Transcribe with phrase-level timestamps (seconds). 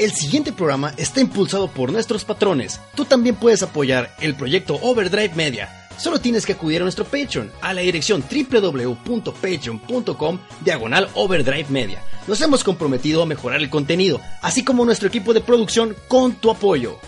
[0.00, 2.80] El siguiente programa está impulsado por nuestros patrones.
[2.94, 5.88] Tú también puedes apoyar el proyecto Overdrive Media.
[5.98, 12.02] Solo tienes que acudir a nuestro Patreon a la dirección www.patreon.com diagonal Overdrive Media.
[12.26, 16.50] Nos hemos comprometido a mejorar el contenido, así como nuestro equipo de producción con tu
[16.50, 16.98] apoyo.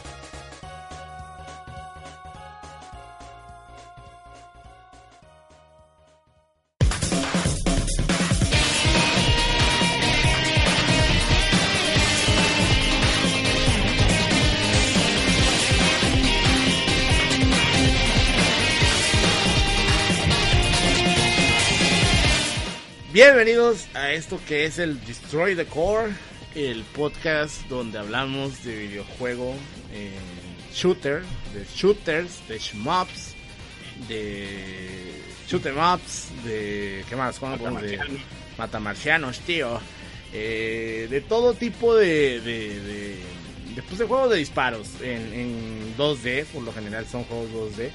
[23.24, 26.10] Bienvenidos a esto que es el Destroy the Core,
[26.56, 29.54] el podcast donde hablamos de videojuego,
[29.92, 30.10] eh,
[30.74, 31.22] shooter,
[31.54, 33.36] de shooters, de shmups,
[34.08, 35.12] de
[35.46, 37.38] shoot em ups, de ¿qué más?
[37.38, 38.00] ¿Cómo de
[38.58, 39.80] matamarcianos, tío,
[40.32, 43.16] eh, de todo tipo de de, de,
[43.76, 47.90] de, pues, de juegos de disparos en, en 2D, por lo general son juegos 2D.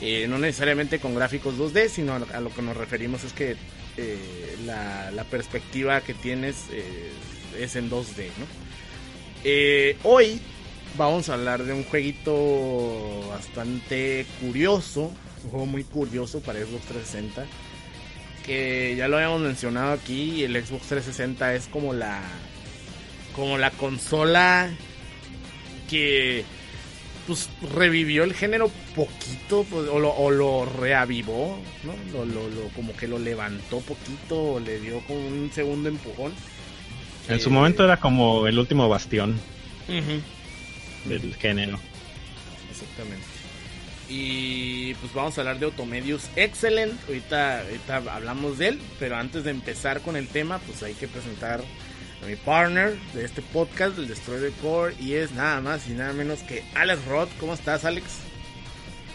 [0.00, 3.56] Eh, no necesariamente con gráficos 2D, sino a lo que nos referimos es que
[3.96, 7.10] eh, la, perspectiva que tienes eh,
[7.58, 8.46] es en 2D, ¿no?
[9.44, 10.40] Eh, hoy
[10.96, 15.12] vamos a hablar de un jueguito bastante curioso,
[15.44, 17.46] un juego muy curioso para Xbox 360,
[18.44, 22.20] que ya lo habíamos mencionado aquí, el Xbox 360 es como la
[23.34, 24.70] como la consola
[25.90, 26.44] que
[27.26, 31.94] pues revivió el género poquito pues, o, lo, o, lo, reavivó, ¿no?
[32.12, 36.32] Lo, lo, lo, como que lo levantó poquito o le dio como un segundo empujón.
[37.28, 39.38] En eh, su momento era como el último bastión
[39.88, 40.20] uh -huh.
[41.08, 41.78] del género.
[42.70, 43.26] Exactamente.
[44.08, 46.92] Y pues vamos a hablar de Automedius Excellent.
[47.08, 51.08] Ahorita, ahorita hablamos de él, pero antes de empezar con el tema, pues hay que
[51.08, 51.62] presentar
[52.26, 55.92] a mi partner de este podcast, el Destroy the Core, y es nada más y
[55.92, 57.28] nada menos que Alex Roth.
[57.38, 58.06] ¿Cómo estás, Alex?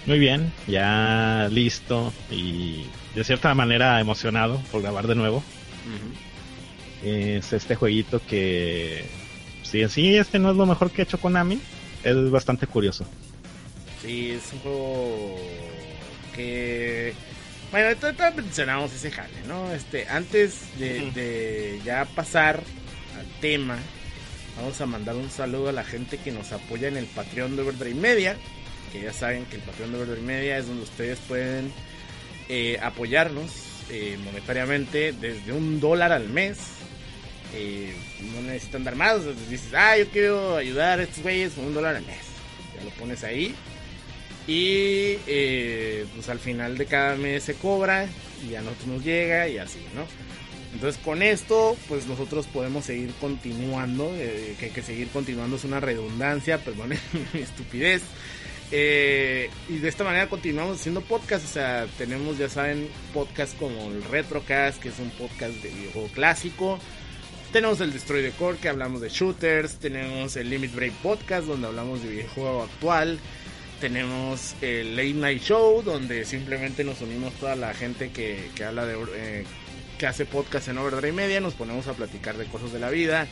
[0.06, 5.38] Muy bien, ya listo y de cierta manera emocionado por grabar de nuevo.
[5.38, 7.38] Uh -huh.
[7.38, 9.06] Es este jueguito que,
[9.64, 11.60] si en sí este no es lo mejor que ha hecho Konami,
[12.04, 13.06] es bastante curioso.
[14.02, 15.38] Sí, es un juego
[16.34, 17.14] que
[17.72, 17.98] bueno,
[18.36, 19.72] mencionamos ese jale, ¿no?
[19.74, 22.64] Este, antes de, de, ya pasar
[23.40, 23.78] tema,
[24.58, 27.62] vamos a mandar un saludo a la gente que nos apoya en el Patreon de
[27.64, 28.38] Overdrive Media.
[28.92, 31.72] Que ya saben que el Patreon de Overdrive Media es donde ustedes pueden
[32.50, 33.52] eh, apoyarnos
[33.90, 36.58] eh, monetariamente desde un dólar al mes.
[37.54, 37.94] Eh,
[38.34, 39.18] no necesitan dar más.
[39.18, 42.24] Entonces dices, ah, yo quiero ayudar a estos güeyes un dólar al mes.
[42.76, 43.56] Ya lo pones ahí
[44.48, 45.16] y
[46.16, 48.08] pues al final de cada mes se cobra
[48.50, 50.06] y a nosotros nos llega y así, ¿no?
[50.74, 55.80] Entonces con esto pues nosotros podemos seguir continuando, eh, que que seguir continuando es una
[55.80, 56.90] redundancia, perdón
[57.34, 58.04] mi estupidez.
[58.74, 63.92] Eh, y de esta manera continuamos haciendo podcast, o sea, tenemos ya saben podcast como
[63.92, 66.80] el Retrocast, que es un podcast de videojuego clásico.
[67.52, 69.76] Tenemos el Destroy the Core, que hablamos de shooters.
[69.76, 73.20] Tenemos el Limit Break Podcast, donde hablamos de videojuego actual
[73.82, 78.86] tenemos el Late Night Show, donde simplemente nos unimos toda la gente que, que habla
[78.86, 79.44] de eh,
[80.02, 83.28] que hace podcast en Overdrive Media, nos ponemos a platicar de cosas de la vida.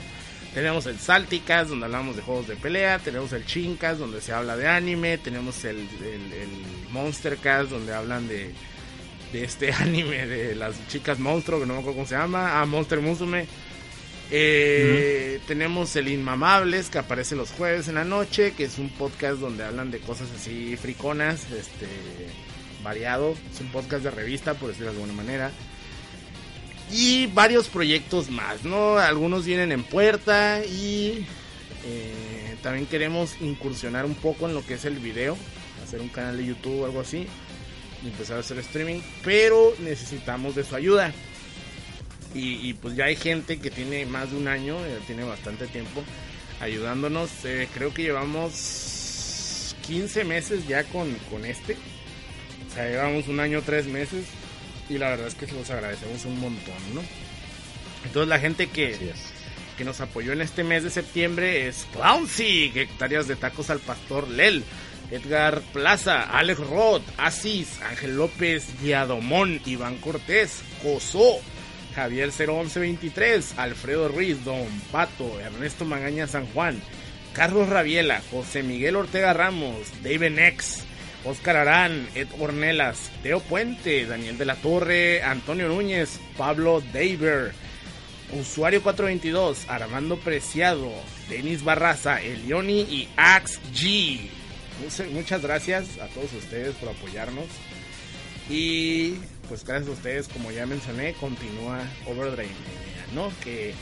[0.53, 2.99] Tenemos el Salticas, donde hablamos de juegos de pelea.
[2.99, 5.17] Tenemos el Chincas, donde se habla de anime.
[5.17, 6.49] Tenemos el, el, el
[6.91, 8.51] Monstercast, donde hablan de,
[9.33, 12.61] de este anime de las chicas monstruo, que no me acuerdo cómo se llama.
[12.61, 13.47] Ah, Monster Musume.
[14.29, 15.39] Eh.
[15.47, 19.63] Tenemos el Inmamables que aparece los jueves en la noche, que es un podcast donde
[19.63, 21.87] hablan de cosas así friconas, este
[22.83, 25.51] variado, es un podcast de revista por decirlo de alguna manera.
[26.91, 28.97] Y varios proyectos más, ¿no?
[28.97, 31.25] Algunos vienen en puerta y
[31.85, 35.37] eh, también queremos incursionar un poco en lo que es el video,
[35.83, 37.27] hacer un canal de YouTube o algo así
[38.03, 41.13] y empezar a hacer streaming, pero necesitamos de su ayuda.
[42.33, 46.03] Y, pues ya hay gente que tiene más de un año, eh, tiene bastante tiempo
[46.59, 47.31] ayudándonos.
[47.43, 51.75] Eh, creo que llevamos 15 meses ya con, con este.
[52.69, 54.25] O sea, llevamos un año, tres meses.
[54.89, 57.01] Y la verdad es que los agradecemos un montón, ¿no?
[58.05, 59.13] Entonces la gente que,
[59.77, 64.27] que nos apoyó en este mes de septiembre es Clowncy, hectáreas de tacos al pastor
[64.27, 64.63] Lel,
[65.11, 71.39] Edgar Plaza, Alex Roth, Asís, Ángel López, Guiadomón, Iván Cortés, Cosó,
[71.95, 76.81] Javier 01123, Alfredo Ruiz, Don Pato, Ernesto Magaña San Juan,
[77.33, 80.83] Carlos Rabiela, José Miguel Ortega Ramos, David Nex,
[81.25, 87.51] Oscar Arán, Ed Ornelas, Teo Puente, Daniel de la Torre, Antonio Núñez, Pablo Daver,
[88.39, 90.91] Usuario 422, Armando Preciado,
[91.29, 94.19] Denis Barraza, Elioni y Ax G.
[95.11, 97.47] Muchas gracias a todos ustedes por apoyarnos.
[98.49, 99.15] Y
[99.47, 102.49] pues gracias a ustedes, como ya mencioné, continúa Overdrive
[103.13, 103.31] ¿no?
[103.43, 103.73] Que,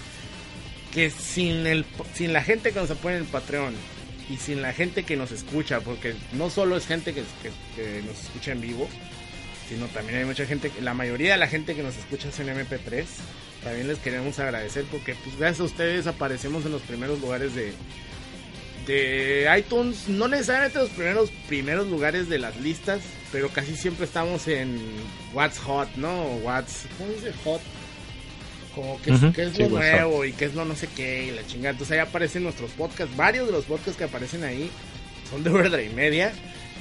[0.93, 3.73] que sin, el, sin la gente que nos apoya en el Patreon
[4.29, 7.23] y sin la gente que nos escucha, porque no solo es gente que,
[8.01, 8.87] nos escucha en vivo,
[9.69, 12.47] sino también hay mucha gente, la mayoría de la gente que nos escucha es en
[12.47, 13.05] MP3
[13.63, 17.73] también les queremos agradecer porque pues gracias a ustedes aparecemos en los primeros lugares de
[18.85, 23.01] de iTunes, no necesariamente los primeros primeros lugares de las listas,
[23.33, 24.79] pero casi siempre estamos en
[25.33, 26.23] What's Hot, ¿no?
[26.37, 27.59] What's ¿cómo dice hot?
[28.77, 31.71] Como que, es lo nuevo y que es lo no sé qué y la chingada.
[31.71, 34.69] Entonces ahí aparecen nuestros podcasts, varios de los podcasts que aparecen ahí
[35.31, 36.31] son de verdad y media.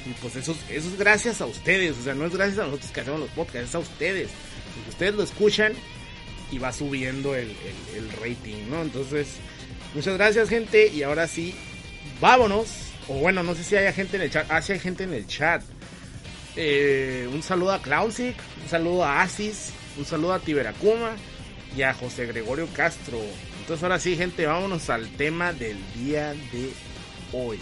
[0.05, 2.91] Y pues eso, eso es gracias a ustedes, o sea, no es gracias a nosotros
[2.91, 4.29] que hacemos los podcasts, es a ustedes.
[4.89, 5.73] ustedes lo escuchan,
[6.51, 7.55] y va subiendo el,
[8.21, 8.83] rating, ¿no?
[8.83, 9.37] Entonces,
[9.95, 10.89] muchas gracias, gente.
[10.89, 11.55] Y ahora sí,
[12.21, 12.69] vámonos.
[13.09, 14.47] O bueno, no sé si hay gente en el chat.
[14.51, 15.63] Ah, sí hay gente en el chat.
[16.57, 21.17] Eh, un saludo a Clownsic, un saludo a Asis, un saludo a Tiberacuma
[21.77, 23.19] y a José Gregorio Castro.
[23.61, 26.73] Entonces ahora sí, gente, vámonos al tema del día de
[27.33, 27.59] hoy.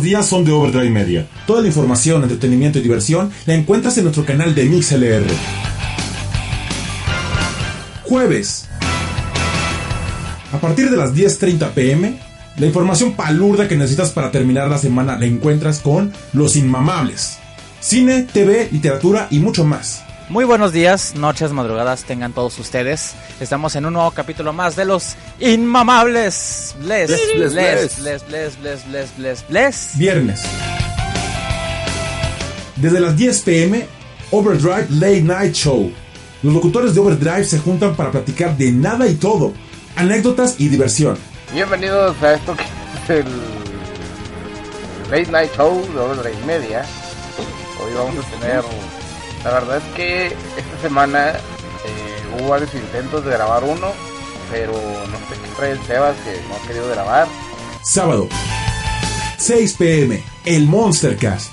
[0.00, 1.26] Los días son de Overdrive Media.
[1.46, 5.26] Toda la información, entretenimiento y diversión la encuentras en nuestro canal de MixLR.
[8.04, 8.66] Jueves.
[10.54, 12.18] A partir de las 10.30 pm,
[12.56, 17.36] la información palurda que necesitas para terminar la semana la encuentras con Los Inmamables.
[17.80, 20.02] Cine, TV, literatura y mucho más.
[20.30, 23.16] Muy buenos días, noches, madrugadas tengan todos ustedes.
[23.40, 26.76] Estamos en un nuevo capítulo más de los inmamables.
[26.78, 30.42] Bless, bless, bless, bless, bless, bless, bless, bless, Viernes.
[32.76, 33.88] Desde las 10 pm,
[34.30, 35.92] Overdrive Late Night Show.
[36.44, 39.52] Los locutores de Overdrive se juntan para platicar de nada y todo,
[39.96, 41.18] anécdotas y diversión.
[41.52, 43.26] Bienvenidos a esto que es el
[45.10, 46.84] Late Night Show de Overdrive Media.
[47.84, 48.62] Hoy vamos a tener
[49.44, 53.92] la verdad es que esta semana eh, hubo varios intentos de grabar uno,
[54.50, 57.26] pero no sé qué trae el Sebas que no ha querido grabar.
[57.82, 58.28] Sábado,
[59.38, 61.52] 6 pm, el Monstercast.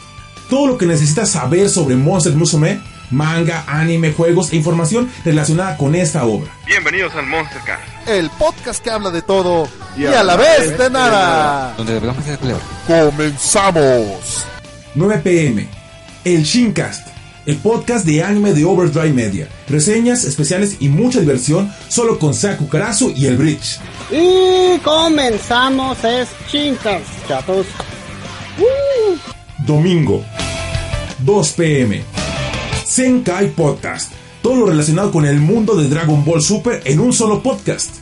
[0.50, 5.95] Todo lo que necesitas saber sobre Monster Musume, manga, anime, juegos e información relacionada con
[5.95, 6.52] esta obra.
[6.66, 11.73] Bienvenidos al Monstercast, el podcast que habla de todo y, a, la vez, de nada.
[11.78, 12.02] Donde
[12.88, 14.45] Comenzamos.
[14.95, 15.68] 9 pm,
[16.23, 17.17] el Shincast
[17.47, 19.47] el podcast de anime de Overdrive Media.
[19.69, 23.80] Reseñas especiales y mucha diversión solo con Saku Karasu y el Bridge.
[24.11, 27.66] Y comenzamos es Chinkas, chatos.
[29.66, 30.23] Domingo,
[31.19, 32.04] 2 pm.
[32.85, 34.11] Senkai Podcast.
[34.42, 37.95] Todo lo relacionado con el mundo de Dragon Ball Super en un solo podcast.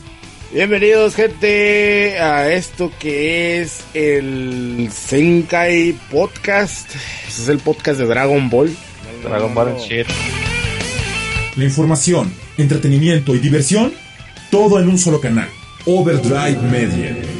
[0.52, 6.88] Bienvenidos gente a esto que es el Senkai Podcast.
[7.28, 8.76] Este es el podcast de Dragon Ball.
[9.28, 9.74] Dragon Ball
[11.56, 13.92] La información, entretenimiento y diversión,
[14.50, 15.48] todo en un solo canal.
[15.84, 17.35] Overdrive Media.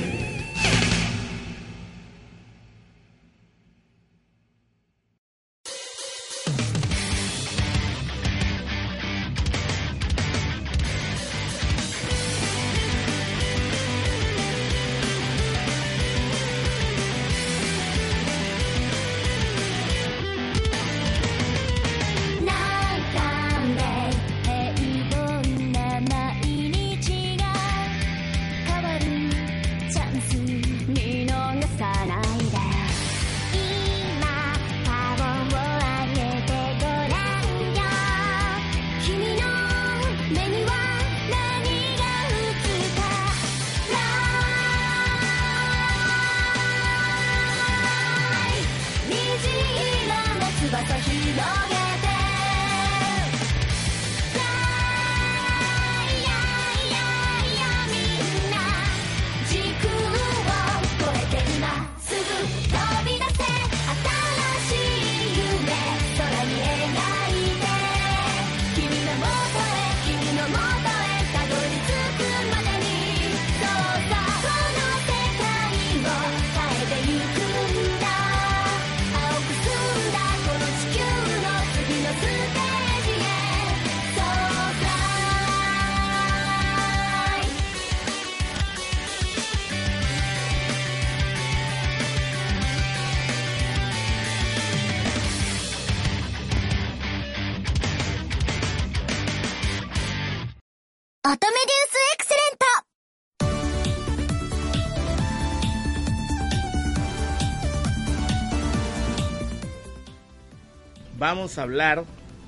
[111.18, 112.04] Vamos a hablar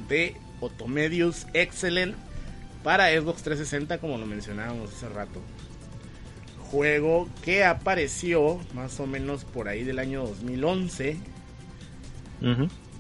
[0.08, 2.14] de Otomedius Excellent
[2.85, 5.40] para Xbox 360, como lo mencionábamos hace rato.
[6.70, 11.16] Juego que apareció más o menos por ahí del año 2011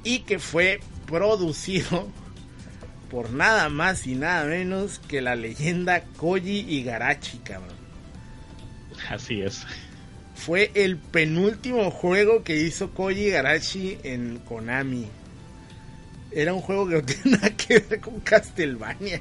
[0.02, 2.08] y que fue producido
[3.10, 7.76] por nada más y nada menos que la leyenda Koji Igarashi, cabrón.
[9.08, 9.66] Así es.
[10.34, 15.06] Fue el penúltimo juego que hizo Koji Igarashi en Konami
[16.30, 19.20] era un juego que no tiene nada que ver con Castlevania.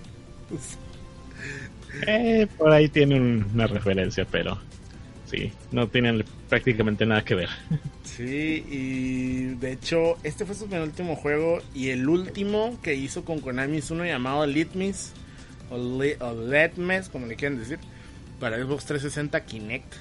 [2.05, 4.59] Eh, por ahí tiene una referencia, pero
[5.29, 7.49] sí, no tienen prácticamente nada que ver.
[8.03, 13.41] Sí, y de hecho, este fue su penúltimo juego y el último que hizo con
[13.41, 15.13] Konami es uno llamado Litmis
[15.69, 17.77] o, Letmes, como le quieran decir,
[18.39, 19.93] para Xbox 360 Kinect.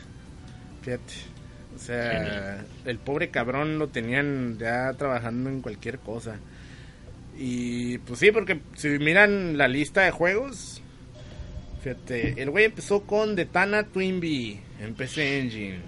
[0.82, 1.14] Fíjate.
[1.74, 6.38] O sea, el pobre cabrón lo tenían ya trabajando en cualquier cosa.
[7.36, 10.80] Y pues sí, porque si miran la lista de juegos,
[11.82, 15.80] fíjate, el güey empezó con Detana Twinbee en PC Engine.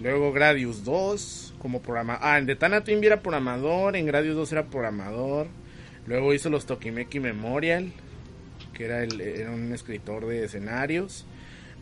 [0.00, 2.22] Luego Gradius 2 como programador.
[2.26, 5.46] Ah, en Detana Twinbee era programador, en Gradius 2 era programador.
[6.06, 7.92] Luego hizo los Tokimeki Memorial,
[8.74, 11.24] que era, el, era un escritor de escenarios.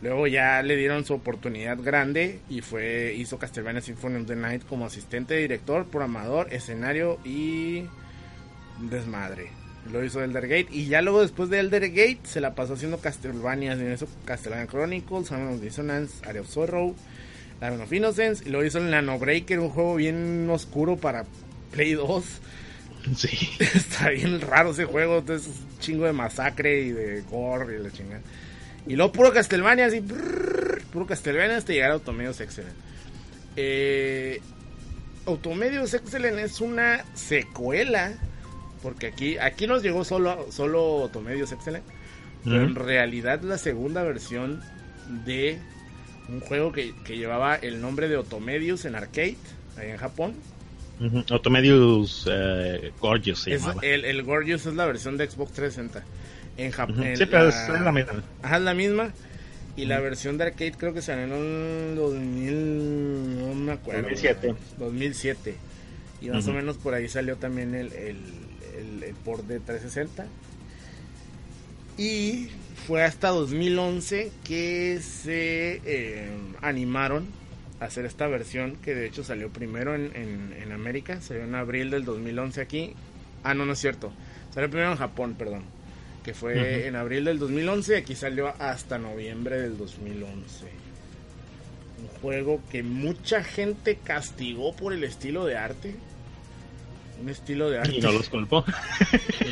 [0.01, 4.63] Luego ya le dieron su oportunidad grande y fue hizo Castlevania Symphony of the Night
[4.67, 7.85] como asistente, director, programador, escenario y
[8.79, 9.62] desmadre.
[9.91, 12.99] Lo hizo Elder Gate y ya luego después de Elder Gate se la pasó haciendo
[12.99, 16.95] Castlevania, eso Castlevania Chronicles, Sound of Dissonance, Area of Sorrow,
[17.59, 21.25] Labyrinth of Innocence y lo hizo en Nano Breaker, un juego bien oscuro para
[21.71, 22.23] Play 2.
[23.17, 23.49] Sí.
[23.59, 27.91] Está bien raro ese juego, entonces un chingo de masacre y de gore y la
[27.91, 28.21] chingada.
[28.87, 30.01] Y luego puro Castlevania, así,
[30.91, 32.75] puro Castlevania hasta llegar a Automedios Excellent.
[33.55, 34.41] Eh,
[35.25, 38.13] Automedios Excellent es una secuela
[38.83, 41.85] porque aquí, aquí nos llegó solo, solo Otomedios Excellent.
[42.43, 44.61] Pero en realidad la segunda versión
[45.25, 45.57] de
[46.27, 49.37] un juego que, llevaba el nombre de Otomedius en arcade,
[49.77, 50.35] ahí en Japón.
[51.31, 53.81] Otomedius eh, Gorgeous se llamaba.
[53.81, 56.03] El, el, Gorgeous es la versión de Xbox 360.
[56.57, 57.03] En Japón.
[57.15, 58.23] Sí, pero es la misma.
[58.41, 59.13] Ajá, es la misma.
[59.75, 64.01] Y la versión de arcade creo que salió en 2000, no me acuerdo.
[64.03, 64.55] 2007.
[64.77, 65.55] 2007.
[66.21, 68.17] Y más o menos por ahí salió también el, el,
[69.23, 70.25] port de 360.
[71.97, 72.49] Y
[72.87, 76.29] fue hasta 2011 que se eh,
[76.61, 77.27] animaron
[77.79, 81.91] a hacer esta versión que de hecho salió primero en, en, América, salió en abril
[81.91, 82.93] del 2011 aquí.
[83.43, 84.11] Ah, no, no es cierto.
[84.53, 85.63] Salió primero en Japón, perdón.
[86.23, 90.65] Que fue en abril del 2011 y aquí salió hasta noviembre del 2011.
[92.01, 95.95] Un juego que mucha gente castigó por el estilo de arte
[97.23, 97.95] un estilo de arte.
[97.95, 98.65] Y no los culpó.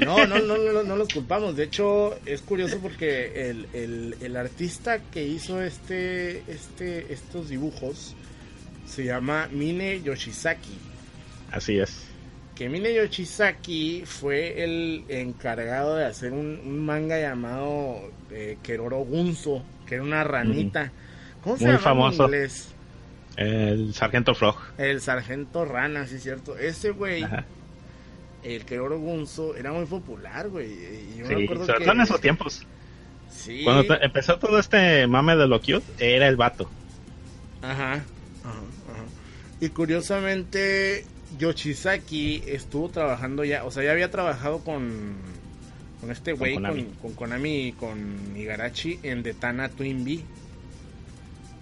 [0.02, 1.56] No, no, no, no, los culpamos.
[1.56, 8.16] De hecho, es curioso porque el, el, artista que hizo este, este, estos dibujos
[8.86, 10.76] se llama Mine Yoshizaki.
[11.52, 12.08] Así es.
[12.56, 19.96] Que Mine Yoshizaki fue el encargado de hacer un, manga llamado eh, Keroro Gunso, que
[19.96, 20.92] era una ranita.
[21.44, 22.24] ¿Cómo se llama famoso.
[22.24, 22.70] en inglés?
[23.38, 24.58] El Sargento Frog.
[24.78, 26.58] El Sargento Rana, sí, cierto.
[26.58, 27.24] Ese güey
[28.44, 30.72] el Keroro Gunso era muy popular, güey.
[30.72, 32.68] Y yo sí, me acuerdo sobre todo en esos tiempos.
[33.30, 33.62] Sí.
[33.64, 36.70] Cuando empezó todo este mame de lo cute, era el vato.
[37.62, 37.94] Ajá.
[37.94, 38.04] Ajá,
[39.60, 41.06] Y curiosamente,
[41.38, 45.16] Yoshizaki estuvo trabajando ya, o sea, ya había trabajado con,
[46.00, 50.26] con este güey, con, con, Konami y con Igarashi en Detana Twin Bee.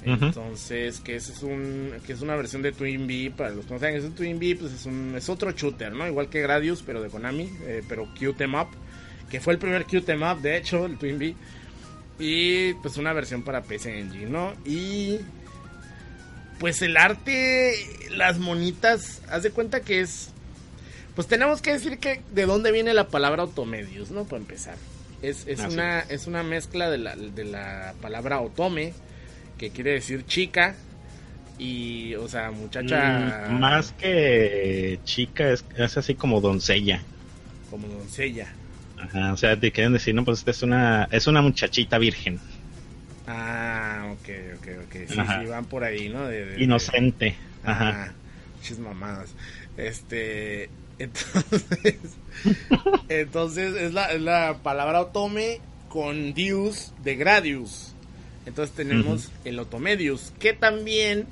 [0.04, 3.74] Entonces, que ese es un que es una versión de Twin Bee, para los que
[3.74, 6.08] no saben, es un Twin Bee, pues es un es otro shooter, ¿no?
[6.08, 8.70] Igual que Gradius, pero de Konami, eh, pero Q Em Up,
[9.30, 11.36] que fue el primer Q Em Up, de hecho, el Twin Bee.
[12.18, 14.54] Y pues una versión para PC Engine, ¿no?
[14.66, 15.20] Y
[16.60, 17.74] pues el arte,
[18.12, 20.32] las monitas, haz de cuenta que es
[21.20, 24.24] pues tenemos que decir que de dónde viene la palabra automedios, ¿no?
[24.24, 24.76] Para empezar.
[25.22, 26.28] Es, es una, es.
[26.28, 28.94] una mezcla de la, de la palabra otome,
[29.60, 30.76] que quiere decir chica,
[31.60, 33.48] y, o sea, muchacha...
[33.50, 37.02] Mm, más que chica, es, es, así como doncella.
[37.70, 38.48] Como doncella.
[38.98, 42.40] Ajá, o sea, te quieren decir, no, pues esta es una, es una muchachita virgen.
[43.28, 44.96] Ah, ok, ok, ok.
[45.08, 46.26] Sí, sí, van por ahí, ¿no?
[46.28, 47.36] De, de, Inocente.
[47.64, 48.14] Ajá.
[48.62, 49.36] Chis mamadas.
[49.78, 51.98] Este, entonces,
[53.10, 57.94] entonces es la, es la palabra otome con dius de gradius.
[58.50, 59.46] Entonces tenemos uh -huh.
[59.46, 61.28] el otomedius, que también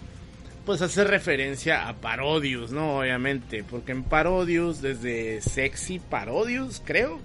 [0.66, 3.00] pues hace referencia a Parodius, ¿no?
[3.00, 7.20] Obviamente, porque en Parodius, desde Sexy Parodius, creo,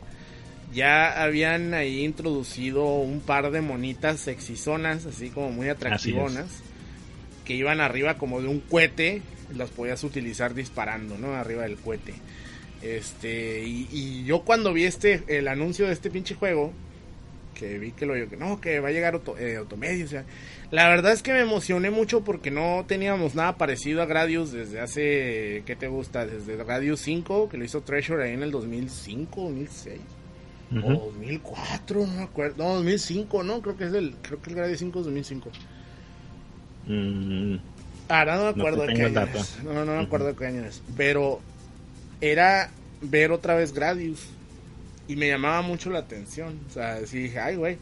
[0.73, 6.63] ya habían ahí introducido un par de monitas sexizonas, así como muy atractivonas,
[7.45, 9.23] que iban arriba como de un cohete,
[9.55, 11.35] las podías utilizar disparando, ¿no?
[11.35, 12.15] Arriba del cohete.
[12.81, 16.73] Este, y, y, yo cuando vi este, el anuncio de este pinche juego,
[17.63, 20.25] que vi que lo que no, que va a llegar auto, eh, Automedio, o sea,
[20.73, 24.81] la verdad es que me emocioné mucho porque no teníamos nada parecido a Gradius desde
[24.81, 26.27] hace, ¿qué te gusta?
[26.27, 30.01] Desde Gradius 5, que lo hizo Treasure ahí en el 2005, 2006.
[30.73, 30.97] Uh -huh.
[30.97, 32.65] O 2004, no me acuerdo.
[32.65, 33.63] No, 2005, ¿no?
[33.63, 35.51] Creo que es el, creo que el Gradius 5 es 2005.
[36.87, 37.57] Mm.
[38.09, 39.63] Ahora no me acuerdo no de qué año es.
[39.63, 40.33] No, no, no me acuerdo uh -huh.
[40.33, 40.83] de qué año es.
[40.97, 41.41] Pero
[42.21, 42.71] era
[43.03, 44.27] ver otra vez Gradius.
[45.09, 46.61] Y me llamaba mucho la atención.
[46.69, 47.79] O sea, sí dije, ay, güey.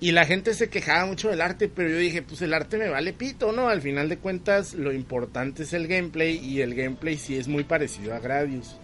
[0.00, 2.88] Y la gente se quejaba mucho del arte, pero yo dije, pues el arte me
[2.88, 3.68] vale pito, ¿no?
[3.68, 6.36] Al final de cuentas, lo importante es el gameplay.
[6.36, 8.76] Y el gameplay sí es muy parecido a Gradius.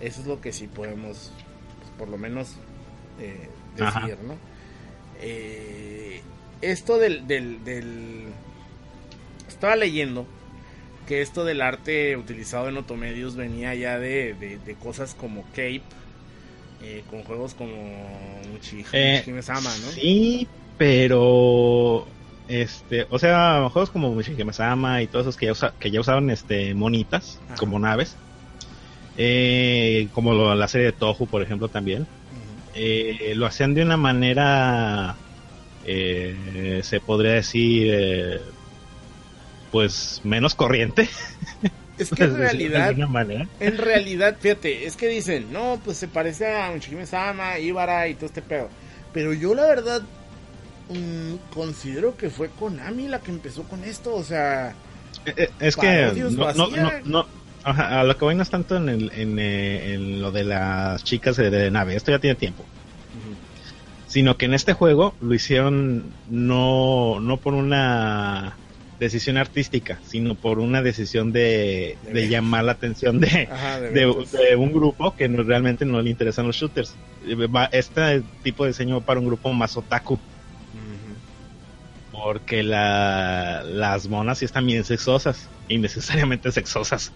[0.00, 1.32] Eso es lo que sí podemos,
[1.78, 2.56] pues, por lo menos,
[3.20, 4.08] eh, decir, Ajá.
[4.26, 4.36] ¿no?
[5.20, 6.20] Eh,
[6.62, 8.26] esto del, del, del
[9.48, 10.26] estaba leyendo
[11.06, 15.82] que esto del arte utilizado en Otomedios venía ya de, de, de cosas como Cape,
[16.82, 17.74] eh, con juegos como
[18.52, 19.90] Muchi, eh, Sama, ¿no?
[19.92, 22.06] Sí, pero
[22.48, 26.30] este, o sea, juegos como Mushihime-sama y todos esos que ya, usa, que ya usaban
[26.30, 27.56] este monitas Ajá.
[27.56, 28.16] como naves.
[29.16, 32.06] Eh, como lo, la serie de Tohu, por ejemplo, también.
[32.74, 33.34] -huh.
[33.34, 35.16] lo hacían de una manera
[35.84, 38.40] eh, se podría decir eh,
[39.70, 41.08] pues menos corriente.
[42.00, 42.94] Es que en realidad,
[43.60, 48.14] en realidad, fíjate, es que dicen, no, pues se parece a Unchime Sama, Ibara y
[48.14, 48.68] todo este pedo.
[49.12, 50.02] Pero yo la verdad
[50.88, 54.74] mmm, considero que fue Konami la que empezó con esto, o sea...
[55.26, 57.26] Eh, es que no, no, no, no,
[57.62, 60.44] ajá, a lo que voy no es tanto en, el, en, eh, en lo de
[60.44, 62.64] las chicas de, de, nave, esto ya tiene tiempo.
[64.06, 68.56] Sino que en este juego lo hicieron no, no por una
[69.00, 71.96] decisión artística, sino por una decisión de,
[72.28, 76.46] llamar la atención de, Ajá, de, de, un grupo que no, realmente no le interesan
[76.46, 76.94] los shooters.
[77.72, 80.14] Este tipo de diseño va para un grupo más otaku.
[80.14, 82.12] Uh -huh.
[82.12, 87.10] Porque la, las monas sí están bien sexosas, innecesariamente sexosas.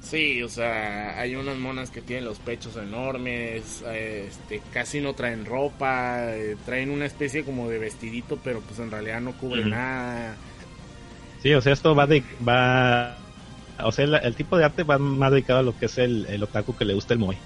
[0.00, 5.44] Sí, o sea, hay unas monas que tienen los pechos enormes, este, casi no traen
[5.44, 9.66] ropa, eh, traen una especie como de vestidito, pero pues en realidad no cubre uh
[9.66, 9.70] -huh.
[9.70, 10.36] nada
[11.42, 12.22] Sí, o sea, esto va de.
[12.46, 13.16] va
[13.82, 16.26] O sea, el, el, tipo de arte va más dedicado a lo que es el,
[16.26, 17.36] el otaku que le gusta el moe.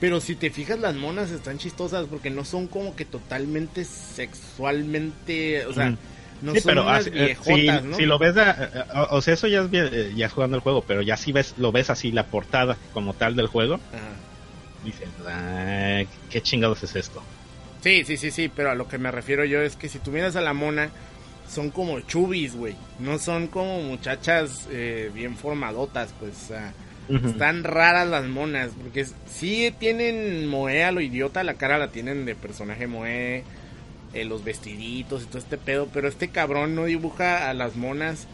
[0.00, 5.66] Pero si te fijas, las monas están chistosas porque no son como que totalmente sexualmente.
[5.66, 5.90] O sea.
[5.90, 5.98] Mm.
[6.42, 7.96] No sí, son pero unas así, viejotas, si, ¿no?
[7.96, 10.82] si, lo ves, a, o sea, eso ya es bien, eh, ya jugando el juego,
[10.86, 14.84] pero ya si ves, lo ves así la portada como tal del juego, Ajá.
[14.84, 17.22] dices, ah, ¿qué chingados es esto?
[17.82, 20.10] Sí, sí, sí, sí, pero a lo que me refiero yo es que si tú
[20.10, 20.90] miras a la mona,
[21.48, 22.74] son como chubis, güey.
[22.98, 26.50] No son como muchachas eh, bien formadotas, pues.
[27.08, 27.30] Uh -huh.
[27.32, 32.24] Están raras las monas, porque sí tienen moe a lo idiota, la cara la tienen
[32.24, 33.44] de personaje moe,
[34.14, 38.26] eh, los vestiditos y todo este pedo, pero este cabrón no dibuja a las monas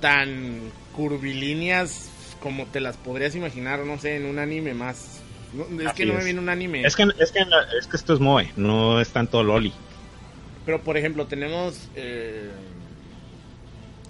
[0.00, 0.60] tan
[0.94, 5.20] curvilíneas como te las podrías imaginar, no sé, en un anime más.
[5.54, 6.18] No, es Así que no es.
[6.18, 6.82] me viene un anime.
[6.84, 7.40] Es que, es que,
[7.80, 9.72] es que esto es moe, no es tanto loli.
[10.66, 12.50] Pero por ejemplo, tenemos eh,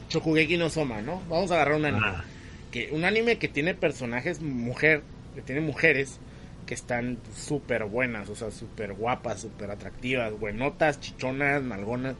[0.08, 1.20] Chokugeki no Soma, ¿no?
[1.28, 2.06] Vamos a agarrar un anime.
[2.06, 2.24] Ah.
[2.70, 5.02] Que, un anime que tiene personajes mujer,
[5.34, 6.18] que tiene mujeres
[6.66, 12.16] que están súper buenas, o sea, súper guapas, súper atractivas, buenotas, chichonas, nalgonas.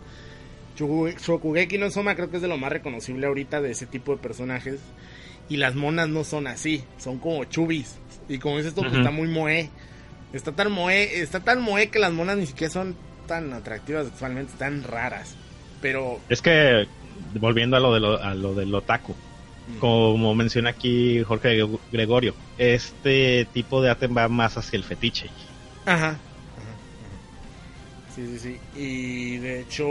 [0.79, 4.13] Shoku- Shokugeki no Soma creo que es de lo más reconocible ahorita de ese tipo
[4.13, 4.81] de personajes.
[5.49, 7.97] Y las monas no son así, son como chubis.
[8.29, 9.71] Y como dices tú, pues está muy moe.
[10.33, 12.97] Está tan moe, está tan moe que las monas ni siquiera son
[13.27, 15.35] tan atractivas sexualmente, están raras.
[15.81, 16.87] Pero Es que,
[17.35, 19.15] volviendo a lo, de lo, a lo del otaku,
[19.81, 21.61] como menciona aquí Jorge
[21.91, 25.29] Gregorio, este tipo de arte va más hacia el fetiche.
[25.85, 26.09] Ajá.
[26.57, 27.21] ajá, ajá.
[28.15, 28.61] Sí, sí, sí.
[28.81, 29.87] Y de hecho,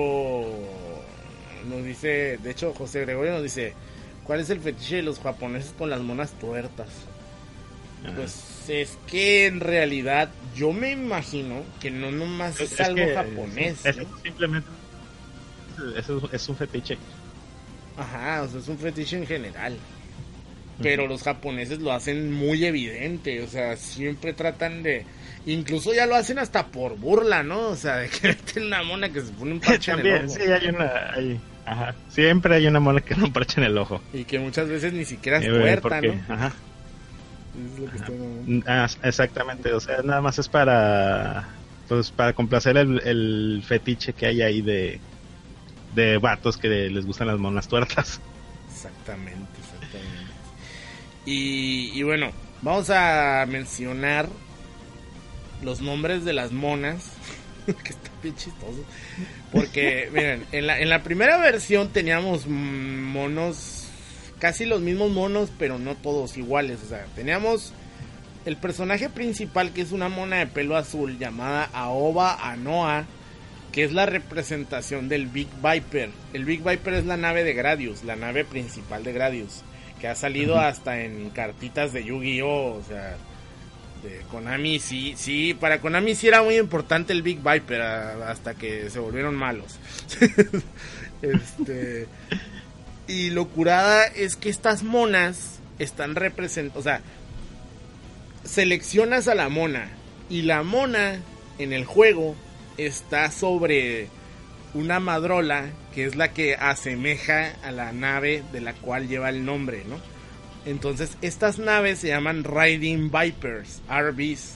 [1.65, 3.74] nos dice, de hecho, José Gregorio nos dice,
[4.24, 6.88] ¿cuál es el fetiche de los japoneses con las monas tuertas?
[8.06, 8.15] Ajá.
[8.15, 13.13] Pues es que en realidad yo me imagino que no nomás es, Es algo que
[13.15, 13.86] japonés.
[13.86, 14.68] Es, simplemente
[15.98, 16.98] es, es un fetiche.
[17.98, 19.78] Ajá, o sea, es un fetiche en general.
[20.82, 25.06] Pero los japoneses lo hacen muy evidente, o sea, siempre tratan de...
[25.46, 27.70] Incluso ya lo hacen hasta por burla, ¿no?
[27.70, 30.36] O sea, de que una mona que se pone un parche en el ojo.
[30.36, 30.91] sí, hay una.
[31.13, 31.96] hay- ajá.
[32.10, 34.02] Siempre hay una mona que no parche en el ojo.
[34.12, 36.34] Y que muchas veces ni siquiera es Eh, puerta, porque- ¿no?
[36.34, 36.52] Ajá.
[37.56, 41.48] Es lo que estoy- Ah, exactamente, o sea, nada más es para
[41.88, 45.00] pues para complacer el, el fetiche que hay ahí de
[45.94, 48.20] de vatos que les gustan las monas tuertas.
[48.74, 50.32] Exactamente, exactamente.
[51.26, 54.28] Y, y bueno, vamos a mencionar
[55.63, 57.12] los nombres de las monas.
[57.65, 58.84] que está bien chistoso.
[59.52, 63.85] Porque, miren, en la, en la primera versión teníamos mm, monos,
[64.39, 66.80] casi los mismos monos, pero no todos iguales.
[66.84, 67.74] O sea, teníamos
[68.45, 73.06] el personaje principal, que es una mona de pelo azul llamada Aoba Anoa,
[73.71, 76.10] que es la representación del Big Viper.
[76.34, 79.63] El Big Viper es la nave de Gradius, la nave principal de Gradius,
[80.00, 82.76] que ha salido hasta en cartitas de Yu-Gi-Oh!
[82.76, 83.17] O sea,
[84.04, 88.89] de Konami sí, sí, para Konami sí era muy importante el Big Viper hasta que
[88.89, 89.80] se volvieron malos.
[91.21, 92.08] este
[93.08, 97.02] y lo curada es que estas monas están representadas, o sea,
[98.44, 99.89] seleccionas a la mona
[100.30, 101.20] y la mona
[101.58, 102.36] en el juego
[102.78, 104.08] está sobre
[104.74, 109.46] una madrola que es la que asemeja a la nave de la cual lleva el
[109.46, 109.98] nombre, ¿no?
[110.65, 114.56] Entonces estas naves se llaman Riding Vipers, RVs,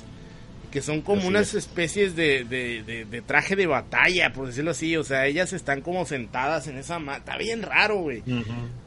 [0.71, 1.55] que son como Así unas es.
[1.65, 5.81] especies de, de- de- de traje de batalla, por decirlo así, o sea, ellas están
[5.81, 6.99] como sentadas en esa...
[6.99, 8.21] ma- Está bien raro, güey.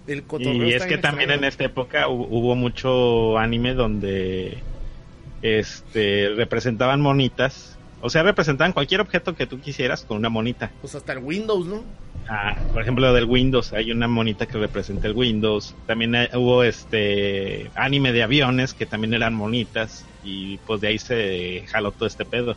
[0.07, 1.43] El cotorreo Y es que también extraño.
[1.43, 4.59] en esta época hu- hubo mucho anime donde
[5.43, 10.71] este representaban monitas, o sea, representaban cualquier objeto que tú quisieras con una monita.
[10.81, 11.83] Pues hasta el Windows, ¿no?
[12.29, 15.75] Ah, por ejemplo, del Windows, hay una monita que representa el Windows.
[15.87, 20.99] También hay- hubo este anime de aviones que también eran monitas y pues de ahí
[20.99, 22.57] se jaló todo este pedo.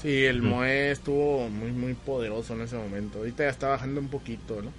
[0.00, 0.48] Sí, el Ujú.
[0.48, 3.18] Moe estuvo muy, muy poderoso en ese momento.
[3.18, 4.70] Ahorita ya está bajando un poquito, ¿no?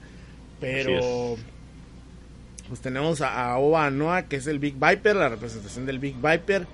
[0.59, 1.37] Pero.
[2.67, 6.15] Pues tenemos a, a Oba Noa, que es el Big Viper, la representación del Big
[6.15, 6.67] Viper.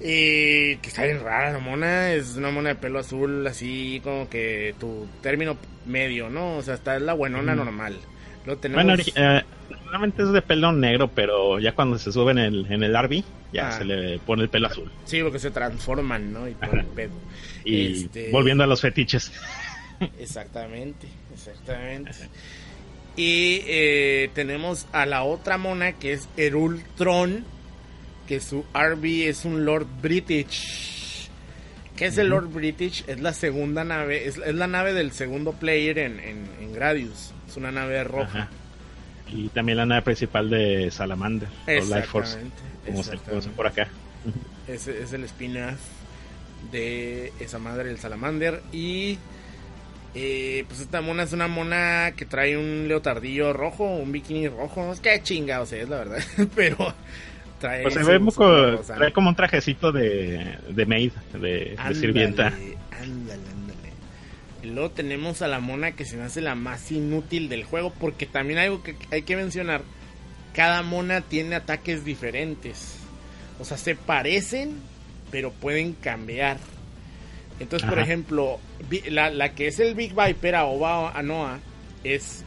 [0.00, 2.12] Eh, que está bien rara la mona.
[2.12, 6.56] Es una mona de pelo azul, así como que tu término medio, ¿no?
[6.56, 7.64] O sea, está es la buenona Ujú.
[7.64, 7.96] normal.
[8.44, 8.84] Luego tenemos.
[8.84, 12.82] Bueno, eh, normalmente es de pelo negro, pero ya cuando se sube en el, en
[12.82, 13.72] el RV, ya Ah.
[13.72, 14.90] se le pone el pelo azul.
[15.04, 16.48] Sí, porque se transforman, ¿no?
[16.48, 16.80] Y Ajá.
[16.80, 17.12] el pedo.
[17.64, 19.30] Y Este- volviendo a los fetiches.
[20.18, 22.10] Exactamente, exactamente.
[23.16, 27.44] Y eh, tenemos a la otra mona que es Erultron,
[28.26, 30.91] que su RB es un Lord British.
[31.96, 33.04] ¿Qué es el Lord British?
[33.06, 37.32] Es la segunda nave, es, es la nave del segundo player en, en, en Gradius.
[37.48, 38.42] Es una nave roja.
[38.42, 38.48] Ajá.
[39.32, 42.38] Y también la nave principal de Salamander, o Life Force,
[42.86, 43.88] como se conoce por acá.
[44.68, 45.80] Es, es el spin-off
[46.70, 48.62] de esa madre, el Salamander.
[48.72, 49.18] Y
[50.14, 54.84] eh, pues esta mona es una mona que trae un leotardillo rojo, un bikini rojo.
[54.84, 56.22] No es que chingado sea, es la verdad.
[56.54, 56.94] Pero
[57.62, 57.82] trae.
[57.82, 58.78] Pues ve ¿no?
[58.80, 62.48] trae como un trajecito de, de maid, de, sirvienta.
[62.48, 63.92] Ándale, ándale.
[64.62, 67.92] Y luego tenemos a la mona que se me hace la más inútil del juego.
[67.98, 69.82] Porque también algo que hay que mencionar.
[70.54, 72.98] Cada mona tiene ataques diferentes.
[73.58, 74.74] O sea, se parecen,
[75.30, 76.58] pero pueden cambiar.
[77.60, 78.58] Entonces, por ejemplo,
[79.08, 81.60] la, la que es el Big Viper, Aoba Anoa,
[82.02, 82.44] es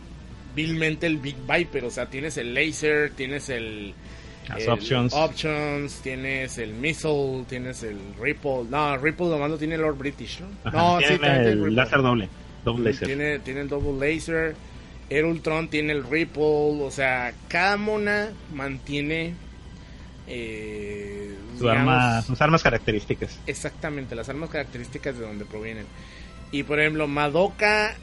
[0.55, 1.85] vilmente el Big Viper.
[1.85, 3.93] O sea, tienes el laser, tienes el...
[4.49, 5.13] Las el options.
[5.13, 8.65] options, tienes el missile, tienes el Ripple.
[8.69, 10.47] No, Ripple nomás lo tiene Lord British, ¿no?
[10.63, 11.71] Ajá, no, tiene tiene el Ripple.
[11.71, 12.29] láser doble,
[12.63, 13.07] doble láser.
[13.07, 14.55] Tiene, tiene el double laser.
[15.09, 16.43] Erultron tiene el Ripple.
[16.43, 19.33] O sea, cada mona mantiene.
[20.27, 23.39] Eh, Su digamos, arma- sus armas características.
[23.47, 25.85] Exactamente, las armas características de donde provienen.
[26.51, 27.95] Y por ejemplo, Madoka,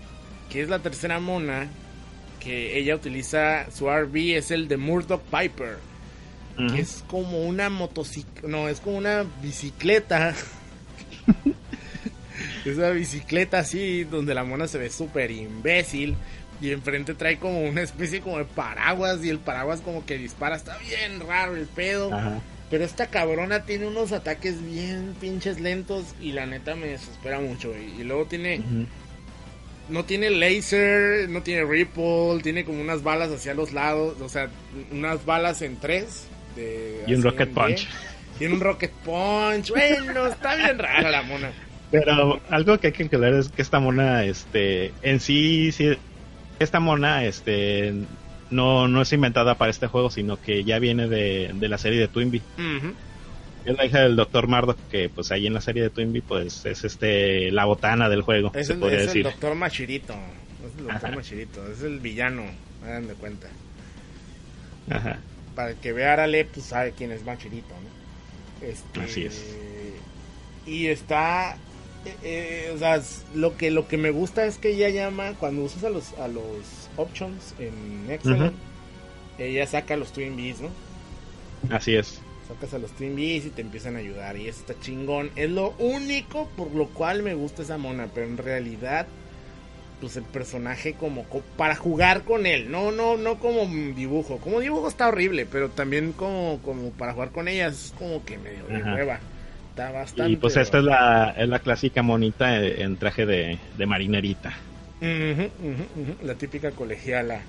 [0.51, 1.69] que es la tercera mona,
[2.41, 5.77] que ella utiliza su RV, es el de Murdoch Piper.
[6.57, 10.35] Que es como una motocicleta, no, es como una bicicleta.
[12.65, 16.17] es una bicicleta así, donde la mona se ve súper imbécil.
[16.61, 20.55] Y enfrente trae como una especie como de paraguas y el paraguas como que dispara.
[20.57, 22.11] Está bien raro el pedo.
[22.71, 27.75] Pero esta cabrona tiene unos ataques bien pinches lentos y la neta me desespera mucho.
[27.77, 28.63] Y luego tiene...
[29.89, 34.49] No tiene laser, no tiene ripple, tiene como unas balas hacia los lados, o sea,
[34.91, 36.29] unas balas en tres.
[36.57, 37.89] De, Y un rocket punch.
[38.39, 39.71] Tiene un rocket punch.
[39.71, 41.51] Bueno, está bien rara la mona.
[41.91, 45.91] Pero algo que hay que aclarar es que esta mona, este, en sí, sí,
[46.59, 47.93] esta mona, este,
[48.51, 52.01] no, no es inventada para este juego, sino que ya viene de, de la serie
[52.01, 52.43] de Twinbee.
[53.65, 54.49] Es la hija del Dr.
[54.49, 58.23] Mardock, que pues ahí en la serie de Twinbee, pues es este, la botana del
[58.23, 60.15] juego, Es, se el, podría es el doctor Machirito.
[60.67, 61.15] Es el doctor.
[61.15, 62.45] Machirito, es el villano,
[62.85, 63.49] hagan de cuenta.
[64.91, 65.19] Ajá.
[65.55, 68.67] Para el que vea Arale, pues sabe quién es Machirito, ¿no?
[68.67, 69.61] Este, Así es.
[70.65, 71.63] Y está.
[72.05, 73.01] eh, eh, o sea,
[73.35, 76.29] lo que, lo que me gusta es que ella llama, cuando usas a los, a
[76.29, 78.53] los options en Excel,
[79.39, 80.77] ella saca los Twin Bees, ¿no?
[81.71, 82.25] Así es.
[82.47, 84.37] Sacas a los Twin Bees y te empiezan a ayudar.
[84.37, 85.33] Y eso está chingón.
[85.37, 88.09] Es lo único por lo cual me gusta esa mona.
[88.13, 89.07] Pero en realidad,
[90.03, 92.71] pues el personaje como co- para jugar con él.
[92.73, 94.39] No, no, no como dibujo.
[94.39, 95.47] Como dibujo está horrible.
[95.47, 99.21] Pero también como, como para jugar con ella es como que medio de hueva.
[99.71, 100.33] Está bastante.
[100.33, 104.53] Y pues esta es la, es la clásica monita en traje de, de marinerita.
[106.23, 107.43] La típica colegiala.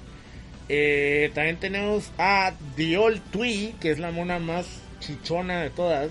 [0.70, 4.68] Eh, también tenemos a The Old Twee, que es la mona más
[5.00, 6.10] chichona de todas,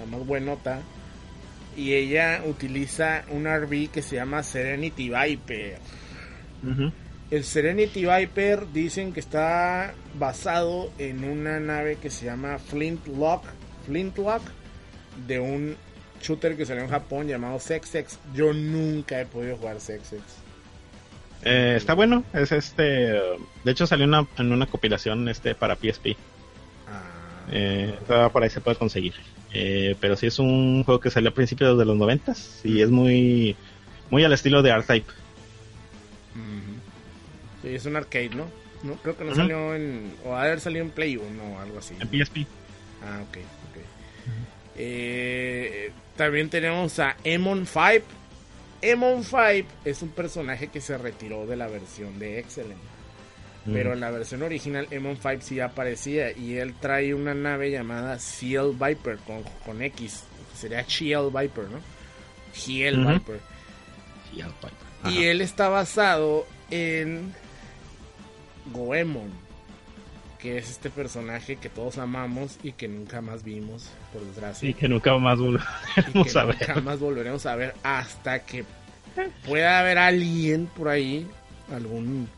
[0.00, 0.80] la más buenota.
[1.76, 5.78] Y ella utiliza un RV que se llama Serenity Viper.
[7.30, 13.44] El Serenity Viper dicen que está basado en una nave que se llama Flintlock.
[13.86, 14.42] Flintlock
[15.26, 15.76] de un
[16.20, 18.18] shooter que salió en Japón llamado Sexex.
[18.34, 20.22] Yo nunca he podido jugar Sexex.
[21.44, 26.16] Eh, está bueno, es este, de hecho salió una, en una compilación este para PSP.
[26.86, 27.02] Ah,
[27.50, 27.98] Eh,
[28.32, 29.14] por ahí se puede conseguir.
[29.54, 32.90] Eh, pero sí es un juego que salió a principios de los noventas y es
[32.90, 33.54] muy
[34.10, 35.10] muy al estilo de R-Type.
[37.62, 38.46] Sí, es un arcade, ¿no?
[38.82, 39.40] No, creo que no Ujú.
[39.40, 40.12] salió en.
[40.24, 41.94] O ha de haber salido en Play 1 o algo así.
[42.00, 42.38] En PSP.
[43.02, 43.82] Ah, ok, ok.
[44.76, 48.04] Eh, también tenemos a Emon 5.
[48.80, 52.80] Emon 5 es un personaje que se retiró de la versión de Excellent.
[53.64, 56.36] Pero en la versión original, Emon 5 sí aparecía.
[56.36, 60.24] Y él trae una nave llamada Seal Viper con, con X.
[60.54, 61.78] Sería Shield Viper, ¿no?
[62.54, 63.08] Shield.
[63.08, 63.40] Viper.
[64.34, 65.10] Y R-Type.
[65.10, 67.34] Y él está basado en
[68.72, 69.30] Goemon,
[70.38, 74.68] que es este personaje que todos amamos y que nunca más vimos, por desgracia.
[74.68, 76.56] Y que nunca más Y volveremos que a ver.
[76.60, 78.64] nunca más volveremos a ver hasta que
[79.46, 81.26] pueda haber alguien por ahí,
[81.72, 82.28] algún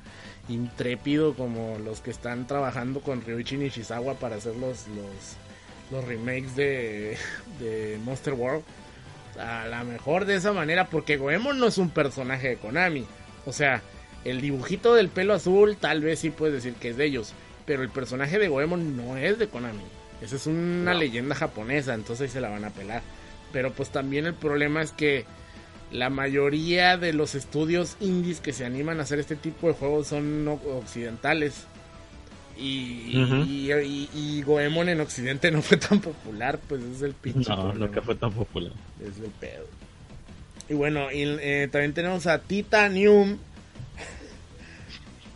[0.49, 5.37] intrépido como los que están trabajando con Ryuichi Nishizawa para hacer los, los,
[5.91, 7.17] los remakes de,
[7.61, 8.65] de Monster World.
[9.39, 13.05] A lo mejor de esa manera, porque Goemon no es un personaje de Konami.
[13.47, 13.83] O sea,
[14.25, 17.33] el dibujito del pelo azul tal vez sí puedes decir que es de ellos.
[17.67, 19.83] Pero el personaje de Goemon no es de Konami.
[20.21, 23.03] Esa es una leyenda japonesa, entonces ahí se la van a pelar.
[23.53, 25.25] Pero pues también el problema es que
[25.93, 30.09] la mayoría de los estudios indies que se animan a hacer este tipo de juegos
[30.09, 31.67] son occidentales.
[32.57, 33.37] Y, Ujú.
[33.49, 37.57] y, y- y Goemon en Occidente no fue tan popular, pues es el pinche No,
[37.63, 37.87] problema.
[37.87, 38.73] nunca fue tan popular.
[39.01, 39.67] Es el pedo.
[40.69, 43.39] Y bueno, y, eh, también tenemos a Titanium.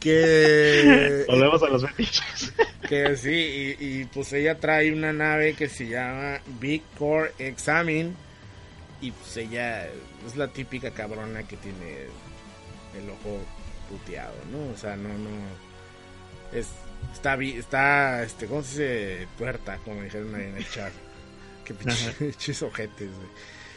[0.01, 2.53] Que, Volvemos a los fetiches.
[2.89, 8.13] que sí, y, y, pues ella trae una nave que se llama Big Core Examine.
[9.01, 12.07] Y pues ella es la típica cabrona que tiene
[12.97, 13.41] el ojo
[13.89, 14.73] puteado, ¿no?
[14.73, 15.31] O sea, no, no.
[16.53, 16.69] Es,
[17.13, 19.29] está, está, este, ¿cómo se dice?
[19.37, 20.93] Tuerta, como dijeron ahí en el chat.
[21.65, 22.13] Que Ajá.
[22.19, 23.11] pinches ojetes.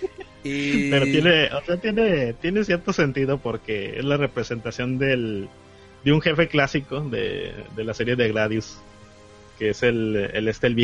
[0.44, 0.90] Y...
[0.90, 5.48] Pero tiene, o sea, tiene, tiene cierto sentido porque es la representación del,
[6.04, 8.80] de un jefe clásico de, de la serie de Gladius,
[9.60, 10.76] que es el, el este el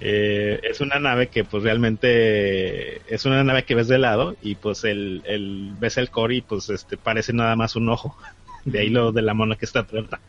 [0.00, 4.54] Eh, es una nave que pues realmente es una nave que ves de lado y
[4.54, 8.16] pues el, ves el core y pues este parece nada más un ojo.
[8.64, 10.20] De ahí lo de la mona que está tuerta.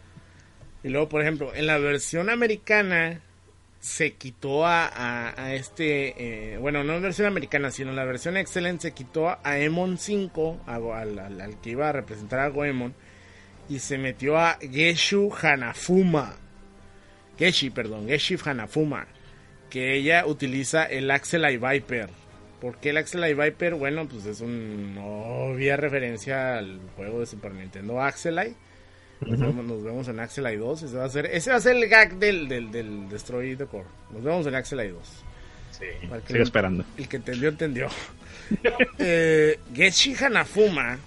[0.83, 3.21] Y luego, por ejemplo, en la versión americana,
[3.79, 4.87] se quitó a,
[5.35, 9.29] a, este, eh, bueno, no en versión americana, sino en la versión Excellent se quitó
[9.29, 12.93] a Emon 5, al, al, que iba a representar a Goemon,
[13.69, 16.35] y se metió a Geshu Hanafuma.
[17.37, 19.07] Geshi, perdón, Geshi Hanafuma,
[19.69, 22.09] que ella utiliza el Axelite Viper.
[22.59, 23.75] ¿Por qué el Axelite Viper?
[23.75, 28.55] Bueno, pues es una obvia referencia al juego de Super Nintendo Axelite
[29.21, 30.83] nos, vemos, en Axel I2.
[30.83, 33.65] Ese va a ser, ese va a ser el gag del, del, del Destroy the
[33.65, 33.87] Core.
[34.11, 34.95] Nos vemos en Axel I2.
[35.71, 35.85] Sí,
[36.27, 36.85] sigo esperando.
[36.97, 37.87] El que entendió, entendió.
[38.99, 40.99] eh, Getshi Hanafuma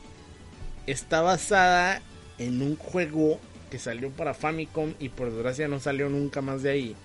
[0.86, 2.02] está basada
[2.38, 6.70] en un juego que salió para Famicom y por desgracia no salió nunca más de
[6.70, 6.96] ahí.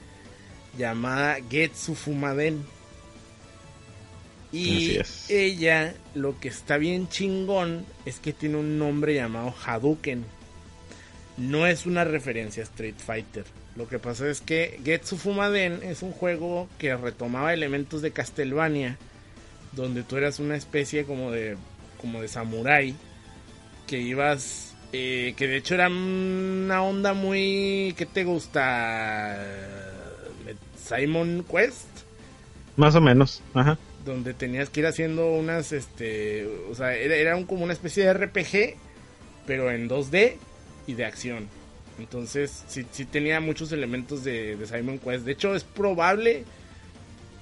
[0.77, 2.65] Llamada Getsu Fumaden.
[4.51, 4.99] Y
[5.29, 10.25] ella, lo que está bien chingón es que tiene un nombre llamado Hadouken
[11.37, 13.45] no es una referencia a Street Fighter.
[13.75, 18.97] Lo que pasa es que Getsu Fumaden es un juego que retomaba elementos de Castlevania,
[19.73, 21.55] donde tú eras una especie como de
[22.01, 22.95] como de samurái
[23.87, 29.35] que ibas eh, que de hecho era una onda muy ¿qué te gusta?
[30.87, 31.87] Simon Quest.
[32.75, 33.77] Más o menos, ajá.
[34.05, 38.13] Donde tenías que ir haciendo unas este, o sea, era, un, como una especie de
[38.13, 38.77] RPG,
[39.45, 40.35] pero en 2D
[40.85, 41.47] y de acción.
[41.99, 45.25] Entonces, sí, sí tenía muchos elementos de, Simon Quest.
[45.25, 46.45] De hecho, es probable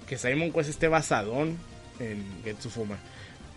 [0.08, 1.58] que Simon Quest esté basadón
[2.00, 2.98] en Getsu Fuma.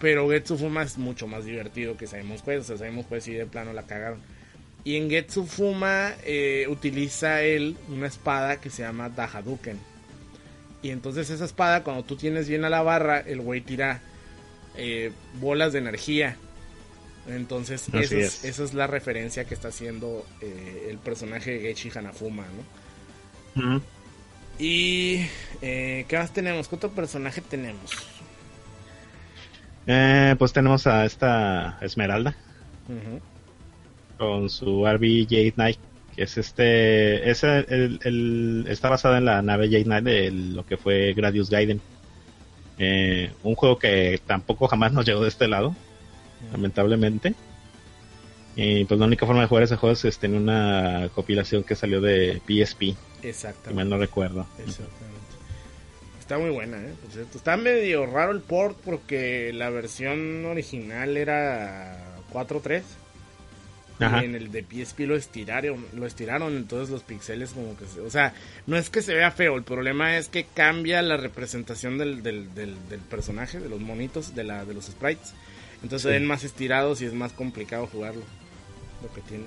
[0.01, 2.70] Pero Getsu Fuma es mucho más divertido que Simon Quest.
[2.70, 4.20] O sea, Simon Quest sí de plano la cagaron.
[4.88, 9.79] Y en Getsu Fuma eh, utiliza él una espada que se llama Dahaduken.
[10.83, 14.01] Y entonces esa espada, cuando tú tienes bien a la barra, el güey tira
[14.77, 16.37] eh, bolas de energía
[17.29, 22.44] entonces, esa es, la referencia que está haciendo eh, el personaje de Geishi Hanafuma,
[23.55, 23.83] ¿no?
[24.59, 25.27] Y,
[25.61, 26.68] eh, ¿qué más tenemos?
[26.68, 27.90] ¿Qué otro personaje tenemos?
[29.87, 32.35] Eh, pues tenemos a esta Esmeralda.
[34.18, 35.78] Con su RB Jade Knight.
[36.14, 37.31] Que es este.
[37.31, 41.81] Es el, está basada en la nave Jade Knight de lo que fue Gradius Gaiden.
[43.42, 45.74] un juego que tampoco jamás nos llegó de este lado
[46.52, 47.35] lamentablemente.
[48.57, 52.00] Y pues la única forma de jugar ese juego es en una compilación que salió
[52.00, 52.96] de PSP.
[53.22, 53.85] Exactamente.
[53.88, 54.46] no recuerdo.
[54.59, 55.18] Exactamente.
[56.18, 56.92] Está muy buena, ¿eh?
[57.35, 62.83] Está medio raro el port porque la versión original era 4.3.
[64.00, 68.00] Y en el de PSP lo estiraron, lo estiraron, entonces los pixeles como que se,
[68.00, 68.32] o sea,
[68.66, 72.54] no es que se vea feo, el problema es que cambia la representación del, del,
[72.54, 75.34] del, del personaje, de los monitos, de la, de los sprites.
[75.82, 78.22] Entonces se ven más estirados y es más complicado jugarlo.
[79.02, 79.44] Lo que tiene.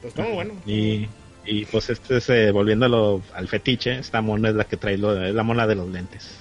[0.00, 0.54] Pero está muy bueno.
[0.66, 1.08] Y,
[1.44, 5.24] y pues este es, eh, volviéndolo al fetiche, esta mona es la que trae lo,
[5.24, 6.36] es la mona de los lentes.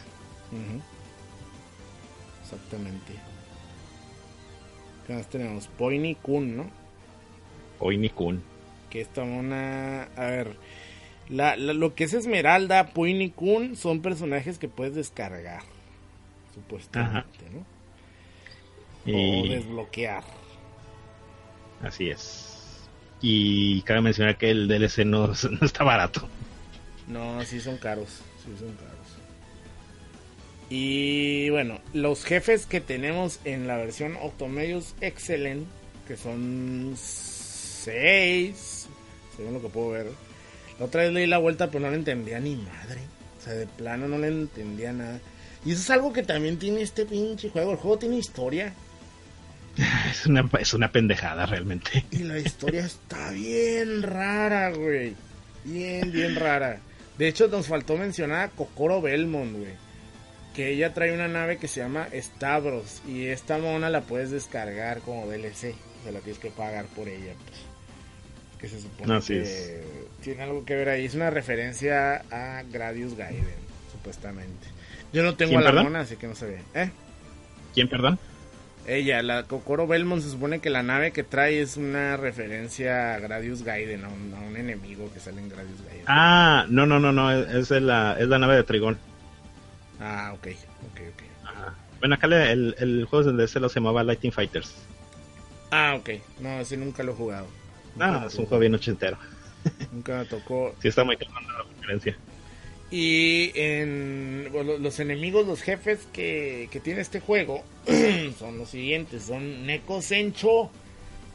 [2.44, 3.14] Exactamente.
[5.08, 5.68] ¿Qué más tenemos?
[5.68, 6.81] Poiny Kun, ¿no?
[7.82, 8.44] Poiny Kun.
[8.92, 10.04] Que esta mona.
[10.16, 10.56] A ver.
[11.30, 15.64] La, lo que es Esmeralda, Poiny Kun son personajes que puedes descargar.
[16.54, 17.66] Supuestamente, ¿no?
[19.12, 19.50] y...
[19.50, 20.24] o desbloquear.
[21.82, 22.88] Así es.
[23.22, 26.28] Y cabe mencionar que el DLC no, está barato.
[27.08, 28.22] No, sí son caros.
[28.44, 28.92] Sí son caros.
[30.70, 35.68] Y bueno, los jefes que tenemos en la versión Octomedius Excellent,
[36.08, 36.96] que son
[37.84, 38.88] 6,
[39.36, 40.08] según lo que puedo ver.
[40.80, 43.02] La otra vez leí la vuelta, pero no le entendía ni madre.
[43.40, 45.20] O sea, de plano no le entendía nada.
[45.66, 47.72] Y eso es algo que también tiene este pinche juego.
[47.72, 48.74] El juego tiene historia.
[50.12, 52.06] Es una, es una pendejada realmente.
[52.12, 55.16] Y la historia está bien rara, güey.
[55.64, 56.82] Bien, bien rara.
[57.18, 59.74] De hecho, nos faltó mencionar a Kokoro Belmont, güey.
[60.54, 63.02] Que ella trae una nave que se llama Stavros.
[63.08, 65.74] Y esta mona la puedes descargar como DLC.
[65.74, 67.34] O sea, la tienes que pagar por ella.
[67.48, 67.71] Pues.
[68.62, 69.82] Que se supone que
[70.22, 71.06] tiene algo que ver ahí.
[71.06, 73.44] Es una referencia a Gradius Gaiden,
[73.92, 74.68] supuestamente.
[75.12, 76.62] Yo no tengo a la mona, así que no se ve.
[76.76, 76.92] ¿Eh?
[77.74, 78.20] ¿Quién, perdón?
[78.88, 83.20] Ella, la Kokoro Belmont, se supone que la nave que trae es una referencia a
[83.20, 86.06] Gradius Gaiden, a un, enemigo que sale en Gradius Gaiden.
[86.08, 88.98] Ah, no, no, no, no, es, la, es la nave de Trigón.
[90.00, 91.24] Ah, ok, ok, ok.
[92.00, 94.74] Bueno, acá el, el juego donde se lo llamaba Lighting Fighters.
[95.70, 96.10] Ah, ok.
[96.40, 97.48] No, ese nunca lo he jugado.
[98.00, 99.18] Ah, es un juego bien ochentero.
[99.92, 100.76] Nunca me tocó.
[100.82, 102.18] Sí, está muy claro la referencia.
[102.92, 107.64] Y en los enemigos, los jefes que, tiene este juego
[108.38, 109.24] son los siguientes.
[109.24, 110.70] Son Neko Sencho,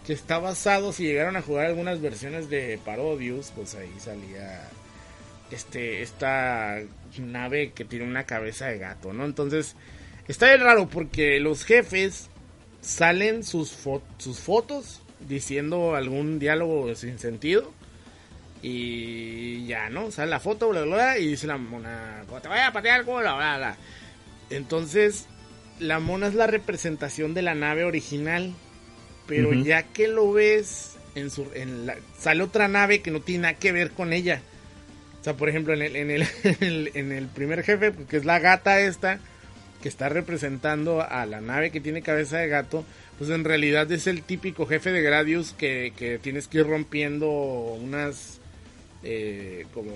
[0.06, 4.68] que está basado, si llegaron a jugar algunas versiones de Parodius, pues ahí salía
[5.50, 6.82] este, esta
[7.18, 9.24] nave que tiene una cabeza de gato, ¿no?
[9.24, 9.76] Entonces,
[10.28, 12.28] está bien raro porque los jefes
[12.82, 13.74] salen sus,
[14.18, 17.72] sus fotos diciendo algún diálogo sin sentido.
[18.62, 20.10] Y ya, ¿no?
[20.10, 23.34] Sale la foto, bla, bla, bla, y dice la mona, te vaya a patear bla,
[23.34, 23.76] bla, bla.
[24.50, 25.26] Entonces,
[25.78, 28.54] la mona es la representación de la nave original.
[29.26, 33.42] Pero ya que lo ves, en su, en la, sale otra nave que no tiene
[33.42, 34.40] nada que ver con ella.
[35.20, 36.26] O sea, por ejemplo, en el, en el,
[36.94, 39.18] en el, primer jefe, que es la gata esta,
[39.82, 42.84] que está representando a la nave que tiene cabeza de gato,
[43.18, 47.28] pues en realidad es el típico jefe de Gradius que, que tienes que ir rompiendo
[47.28, 48.40] unas
[49.02, 49.92] eh, como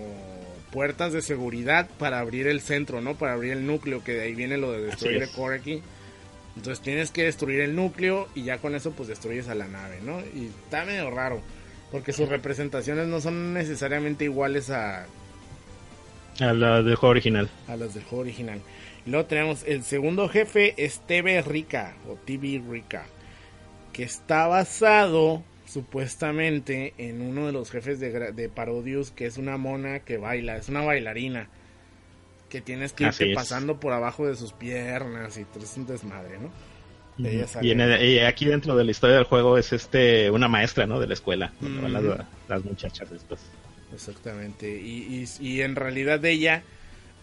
[0.70, 3.16] puertas de seguridad para abrir el centro, ¿no?
[3.16, 5.82] Para abrir el núcleo, que de ahí viene lo de destruir el core aquí.
[6.56, 9.98] Entonces tienes que destruir el núcleo y ya con eso pues destruyes a la nave,
[10.02, 10.20] ¿no?
[10.20, 11.40] Y está medio raro,
[11.90, 15.06] porque sus representaciones no son necesariamente iguales a...
[16.38, 17.50] A las del juego original.
[17.68, 18.60] A las del juego original.
[19.06, 23.06] Y luego tenemos el segundo jefe, es TV Rica, o TV Rica,
[23.92, 29.56] que está basado supuestamente en uno de los jefes de, de Parodius, que es una
[29.56, 31.48] mona que baila, es una bailarina
[32.50, 36.50] que tienes que irte pasando por abajo de sus piernas y es un desmadre, ¿no?
[37.18, 40.98] y, aquí dentro de la historia del juego es este una maestra, ¿no?
[41.00, 41.52] De la escuela,
[42.48, 43.40] las, muchachas estas.
[43.92, 46.62] Exactamente, y, y, en realidad ella,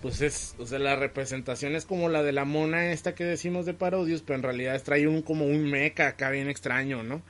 [0.02, 3.66] pues es, o sea, la representación es como la de la mona esta que decimos
[3.66, 7.22] de Parodius, pero en realidad trae un como un mecha acá bien extraño, ¿no?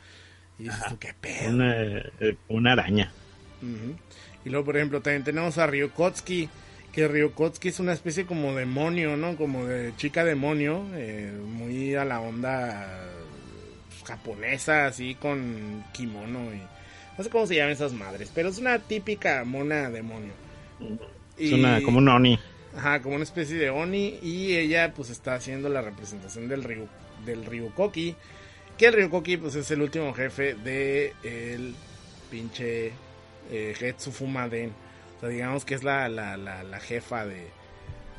[0.60, 1.50] Y dices qué pedo.
[1.50, 1.82] Una,
[2.20, 3.12] eh, una araña.
[4.44, 6.50] Y luego, por ejemplo, también tenemos a Ryukotsky,
[6.92, 9.36] que Ryukotsuki es una especie como demonio, ¿no?
[9.36, 13.08] Como de chica demonio, eh, muy a la onda
[14.06, 16.62] japonesa, así con kimono y
[17.18, 20.34] no sé cómo se llaman esas madres, pero es una típica mona demonio.
[21.38, 22.40] Es una como un oni.
[22.78, 26.88] Ajá, como una especie de oni y ella pues está haciendo la representación del Ryu,
[27.26, 28.16] del Ryukoki,
[28.78, 31.76] que el Ryukoki pues es el último jefe de el
[32.30, 32.92] pinche
[33.52, 34.72] eh, Getsu Fumaden
[35.18, 37.48] o sea, digamos que es la, la, la, jefa de...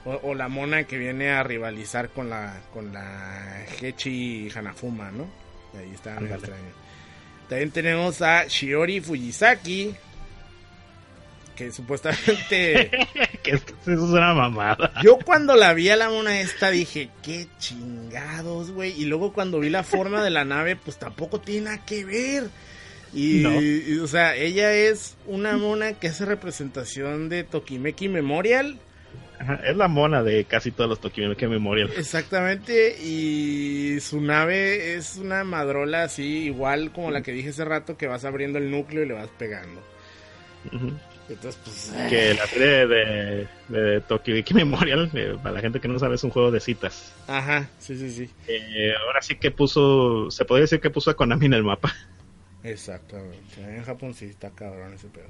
[0.05, 5.29] O, la mona que viene a rivalizar con la con la Hechi Hanafuma, ¿no?
[5.79, 6.17] Ahí está.
[7.49, 9.95] También tenemos a Shiori Fujisaki,
[11.55, 12.91] que supuestamente...
[13.51, 14.92] que eso es una mamada.
[15.03, 19.01] Yo cuando la vi a la mona esta dije, qué chingados, güey.
[19.01, 22.51] Y luego cuando vi la forma de la nave, pues tampoco tiene nada que ver.
[23.14, 28.78] Y, o sea, ella es una mona que hace representación de Tokimeki Memorial.
[29.64, 31.90] es la mona de casi todos los Tokimeki Memorial.
[31.96, 37.96] Exactamente, y su nave es una madrola así, igual como la que dije hace rato,
[37.96, 39.80] que vas abriendo el núcleo y le vas pegando.
[41.29, 45.99] Entonces, pues, Que la serie de, de Tokimeki Memorial, eh, para la gente que no
[45.99, 47.12] sabe, es un juego de citas.
[47.26, 48.31] Ajá, sí, sí, sí.
[48.47, 51.95] Eh, ahora sí que puso, se puede decir que puso a Konami en el mapa.
[52.62, 53.61] Exactamente.
[53.61, 55.29] En Japón sí está cabrón ese pedo.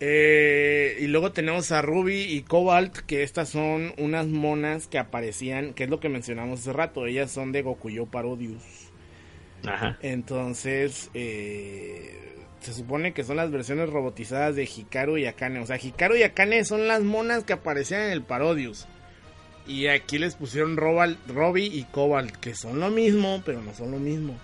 [0.00, 5.72] Eh, y luego tenemos a Ruby y Cobalt, que estas son unas monas que aparecían,
[5.72, 7.06] que es lo que mencionamos hace rato.
[7.06, 8.62] Ellas son de Gokuyo Parodius.
[9.66, 9.98] Ajá.
[10.02, 12.36] Entonces, eh,
[12.66, 15.60] se supone que son las versiones robotizadas de Hikaru y Akane.
[15.60, 18.86] O sea, Hikaru y Akane son las monas que aparecían en el Parodius.
[19.66, 23.98] Y aquí les pusieron Ruby y Cobalt, que son lo mismo, pero no son lo
[23.98, 24.36] mismo.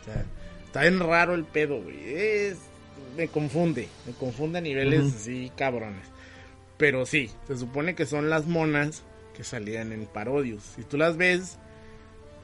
[0.00, 0.24] O sea,
[0.70, 2.14] Está bien raro el pedo, güey.
[2.14, 2.58] Es,
[3.16, 3.88] me confunde.
[4.06, 6.06] Me confunde a niveles así cabrones.
[6.76, 9.02] Pero sí, se supone que son las monas
[9.36, 10.62] que salían en Parodius.
[10.62, 11.58] Si tú las ves,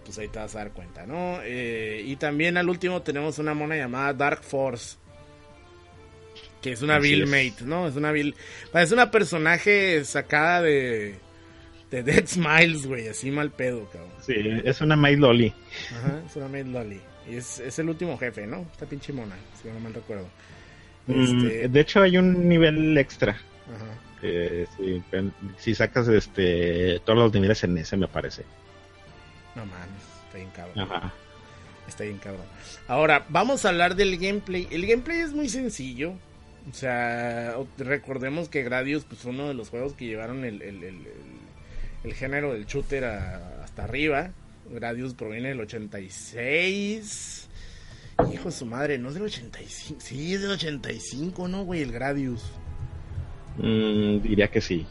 [0.04, 1.38] pues ahí te vas a dar cuenta, ¿no?
[1.44, 4.96] Eh, y también al último tenemos una mona llamada Dark Force.
[6.66, 7.86] Que es una Bill Mate, ¿no?
[7.86, 8.34] Es una Bill.
[8.74, 11.14] Es una personaje sacada de.
[11.92, 13.06] De Dead Smiles, güey.
[13.06, 14.10] Así mal pedo, cabrón.
[14.20, 15.54] Sí, es una Maid Lolly.
[15.96, 17.00] Ajá, es una Maid Lolly.
[17.30, 18.66] Y es, es el último jefe, ¿no?
[18.72, 20.26] Esta pinche mona, si no mal recuerdo.
[21.06, 21.68] Mm, este...
[21.68, 23.40] De hecho, hay un nivel extra.
[23.72, 24.26] Ajá.
[25.58, 28.42] si, sacas este todos los niveles en ese, me parece.
[29.54, 30.80] No mames, está bien cabrón.
[30.80, 31.14] Ajá.
[31.86, 32.46] Está bien cabrón.
[32.88, 34.66] Ahora, vamos a hablar del gameplay.
[34.72, 36.14] El gameplay es muy sencillo.
[36.70, 40.82] O sea, recordemos que Gradius pues, fue uno de los juegos que llevaron el, el,
[40.82, 40.98] el,
[42.02, 44.30] el género del shooter hasta arriba.
[44.70, 47.48] Gradius proviene del 86.
[48.32, 50.00] Hijo de su madre, no es del 85.
[50.00, 51.82] Sí, es del 85, ¿no, güey?
[51.82, 52.42] El Gradius.
[53.58, 54.86] Mm, diría que sí.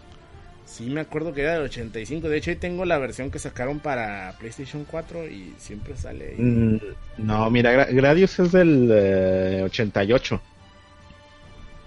[0.66, 2.30] Sí, me acuerdo que era del 85.
[2.30, 6.42] De hecho, ahí tengo la versión que sacaron para PlayStation 4 y siempre sale ahí.
[6.42, 6.80] Mm,
[7.18, 10.42] no, mira, Gradius es del 88.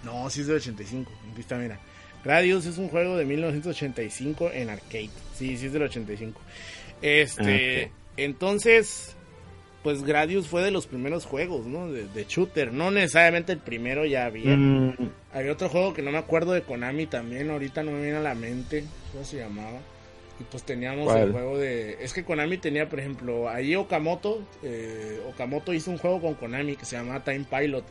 [0.04, 1.10] No, sí es del 85.
[1.32, 1.78] Aquí está, mira.
[2.24, 5.10] Gradius es un juego de 1985 en arcade.
[5.34, 6.40] Sí, sí es del 85.
[7.02, 9.14] Este, Ah, entonces,
[9.82, 11.90] pues Gradius fue de los primeros juegos, ¿no?
[11.90, 12.72] De, de shooter.
[12.72, 14.56] No necesariamente el primero ya había.
[14.56, 14.94] Mm,
[15.32, 18.22] Había otro juego que no me acuerdo de Konami también, ahorita no me viene a
[18.22, 18.84] la mente.
[19.12, 19.78] ¿Cómo se llamaba?
[20.40, 21.22] Y pues teníamos ¿Cuál?
[21.22, 21.96] el juego de...
[22.00, 24.42] Es que Konami tenía, por ejemplo, ahí Okamoto.
[24.62, 27.84] eh, Okamoto hizo un juego con Konami que se llamaba Time Pilot.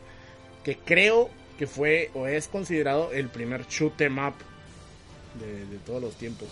[0.64, 1.28] Que creo
[1.58, 4.34] que fue o es considerado el primer shoot em up
[5.34, 6.48] de, de todos los tiempos.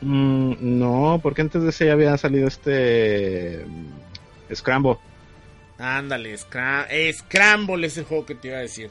[0.00, 4.96] mm, no, porque antes de ese ya había salido este mm, Scramble.
[5.78, 8.90] Ándale, Scra- eh, Scramble es el juego que te iba a decir.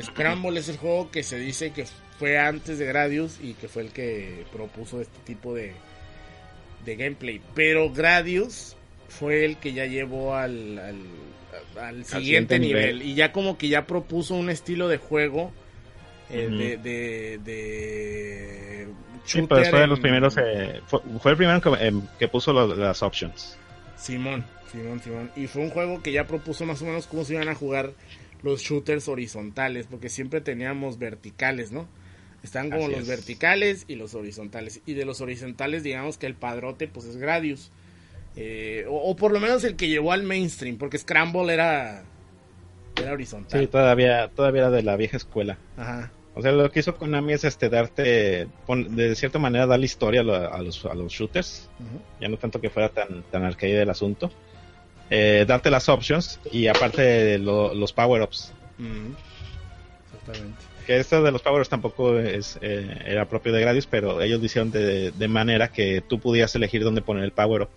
[0.00, 1.86] Scramble es el juego que se dice que
[2.18, 5.74] fue antes de Gradius y que fue el que propuso este tipo de,
[6.84, 7.40] de gameplay.
[7.54, 8.76] Pero Gradius
[9.08, 10.96] fue el que ya llevó al, al,
[11.78, 12.94] al siguiente siguiente nivel.
[12.98, 13.02] nivel.
[13.10, 15.52] Y ya como que ya propuso un estilo de juego
[16.30, 18.88] eh, de, de, de
[19.24, 20.36] Sí, fue de los primeros.
[20.38, 23.56] eh, fue, fue el primero que, em, que puso lo- las options.
[23.96, 25.30] Simón, Simón, Simón.
[25.36, 27.92] Y fue un juego que ya propuso más o menos cómo se iban a jugar
[28.42, 31.86] los shooters horizontales, porque siempre teníamos verticales, ¿no?
[32.42, 33.08] Están como Así los es.
[33.08, 34.80] verticales y los horizontales.
[34.84, 37.70] Y de los horizontales, digamos que el padrote, pues es Gradius.
[38.36, 42.02] Eh, o, o por lo menos el que llevó al mainstream, porque Scramble era,
[42.96, 43.60] era horizontal.
[43.60, 45.58] Sí, todavía, todavía era de la vieja escuela.
[45.76, 46.10] Ajá.
[46.34, 50.22] O sea, lo que hizo Konami es este darte, pon- de cierta manera, darle historia
[50.22, 51.68] a, a los, a los shooters.
[52.20, 54.30] Ya no tanto que fuera tan, tan arcade el asunto.
[55.10, 58.50] Eh, darte las options y aparte lo- los power-ups.
[58.78, 59.14] Ujú.
[60.06, 60.58] Exactamente.
[60.86, 64.46] Que esto de los power-ups tampoco es, eh, era propio de Gradius, pero ellos lo
[64.46, 67.68] hicieron de, de manera que tú pudieras elegir dónde poner el power-up.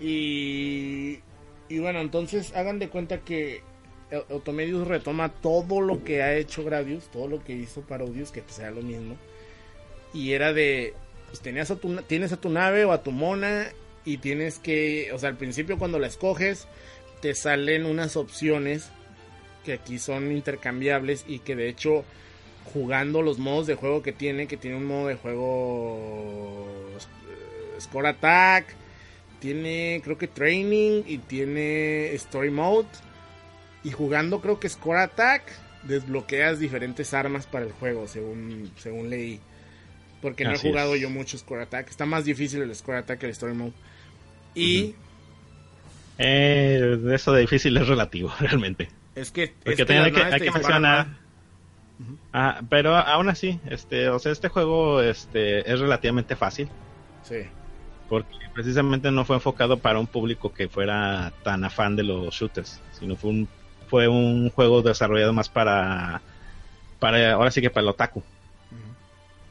[0.00, 1.20] Y,
[1.68, 3.62] y bueno, entonces hagan de cuenta que
[4.10, 8.42] el- Automedius retoma todo lo que ha hecho Gradius, todo lo que hizo Parodius, que
[8.42, 9.16] pues era lo mismo.
[10.12, 10.94] Y era de,
[11.28, 13.68] pues tenías a tu, tienes a tu nave o a tu mona
[14.04, 16.66] y tienes que, o sea, al principio cuando la escoges,
[17.20, 18.90] te salen unas opciones
[19.64, 22.04] que aquí son intercambiables y que de hecho
[22.74, 26.66] jugando los modos de juego que tiene, que tiene un modo de juego
[27.82, 28.74] Score Attack,
[29.40, 32.88] tiene creo que Training y tiene Story Mode.
[33.84, 35.42] Y jugando creo que Score Attack,
[35.82, 39.40] desbloqueas diferentes armas para el juego, según, según leí.
[40.20, 41.00] Porque no he jugado es.
[41.00, 41.90] yo mucho Score Attack.
[41.90, 43.72] Está más difícil el Score Attack que el Story Mode.
[44.54, 44.94] Y
[46.18, 48.88] Eh, eso de difícil es relativo, realmente.
[49.16, 49.48] es que...
[49.48, 51.22] Porque es que también hay que, hay que mencionar.
[52.32, 56.68] Ah, pero aún así, este, o sea, este juego este, es relativamente fácil.
[57.22, 57.42] Sí.
[58.12, 62.78] Porque precisamente no fue enfocado para un público que fuera tan afán de los shooters,
[62.98, 63.48] sino fue un,
[63.88, 66.20] fue un juego desarrollado más para,
[67.00, 68.22] para, ahora sí que para el otaku.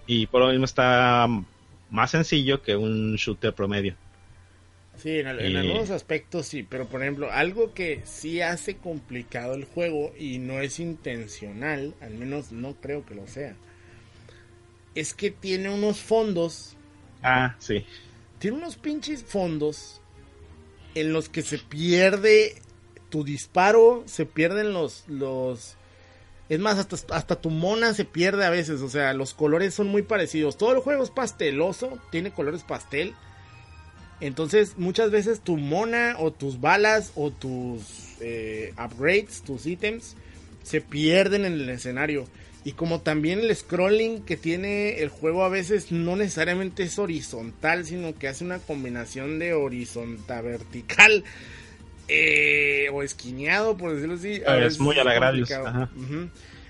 [0.06, 1.28] Y por lo mismo está
[1.90, 3.96] más sencillo que un shooter promedio.
[4.98, 9.56] Sí, en, en Y- algunos aspectos sí, pero por ejemplo, algo que sí hace complicado
[9.56, 13.56] el juego y no es intencional, al menos no creo que lo sea,
[14.96, 16.76] es que tiene unos fondos,
[17.24, 17.86] Ah, sí.
[18.42, 20.02] Tiene unos pinches fondos
[20.96, 22.56] en los que se pierde
[23.10, 25.78] tu disparo, se pierden los, los,
[26.50, 29.90] es más, hasta, hasta tu mona se pierde a veces, o sea, los colores son
[29.90, 33.14] muy parecidos, todo el juego es pasteloso, tiene colores pastel,
[34.22, 40.16] entonces, muchas veces tu mona o tus balas o tus eh, upgrades, tus ítems,
[40.64, 42.26] se pierden en el escenario.
[42.64, 47.86] Y como también el scrolling que tiene el juego a veces no necesariamente es horizontal,
[47.86, 51.24] sino que hace una combinación de horizontal vertical
[52.08, 54.42] eh, o esquineado, por decirlo así.
[54.46, 55.68] Ah, es muy a la Gradius, complicado.
[55.86, 55.92] ajá.
[55.96, 56.30] Ujú.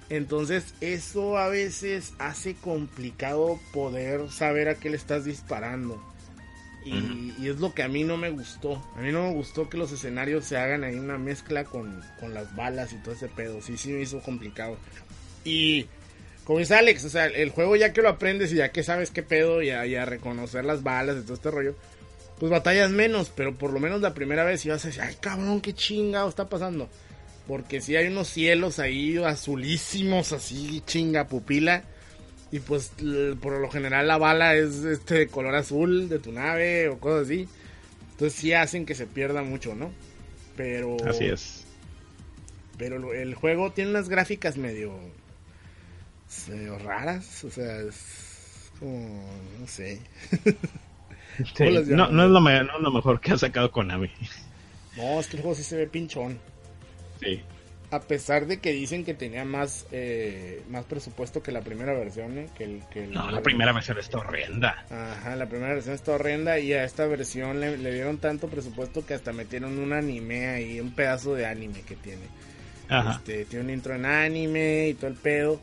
[0.10, 6.02] Entonces, eso a veces hace complicado poder saber a qué le estás disparando.
[6.84, 8.84] Y, y es lo que a mí no me gustó.
[8.96, 12.34] A mí no me gustó que los escenarios se hagan ahí una mezcla con, con
[12.34, 13.62] las balas y todo ese pedo.
[13.62, 14.78] Sí, sí me hizo complicado.
[15.44, 15.88] Y
[16.46, 19.12] como dice Alex, o sea, el juego ya que lo aprendes y ya que sabes
[19.12, 21.76] qué pedo y a, y a reconocer las balas y todo este rollo,
[22.40, 23.32] pues batallas menos.
[23.36, 26.50] Pero por lo menos la primera vez ibas a decir, ay cabrón, qué chingado está
[26.50, 26.90] pasando.
[27.48, 31.84] Porque si hay unos cielos ahí azulísimos, así chinga pupila.
[32.52, 32.92] Y pues
[33.42, 37.24] por lo general la bala es este de color azul de tu nave o cosas
[37.28, 37.48] así.
[38.12, 39.92] Entonces sí hacen que se pierda mucho, ¿no?
[40.58, 41.64] Pero Así es.
[42.78, 44.94] pero el juego tiene unas gráficas medio,
[46.50, 49.30] medio raras, o sea, es como
[49.60, 50.02] no sé.
[51.38, 53.72] Sí, ¿Cómo las no, no es lo, me- no es lo mejor que ha sacado
[53.72, 54.10] Konami.
[54.96, 56.40] No, es que el juego sí se ve pinchón.
[57.22, 57.42] Sí.
[57.92, 62.38] a pesar de que dicen que tenía más eh, más presupuesto que la primera versión,
[62.38, 62.50] ¿eh?
[62.58, 64.86] que, el, que el- No, la primera versión está horrenda.
[64.90, 69.06] Ajá, la primera versión está horrenda y a esta versión le, le dieron tanto presupuesto
[69.06, 72.24] que hasta metieron un anime ahí, un pedazo de anime que tiene.
[72.90, 73.12] Ajá.
[73.18, 75.62] Este, tiene un intro en anime y todo el pedo.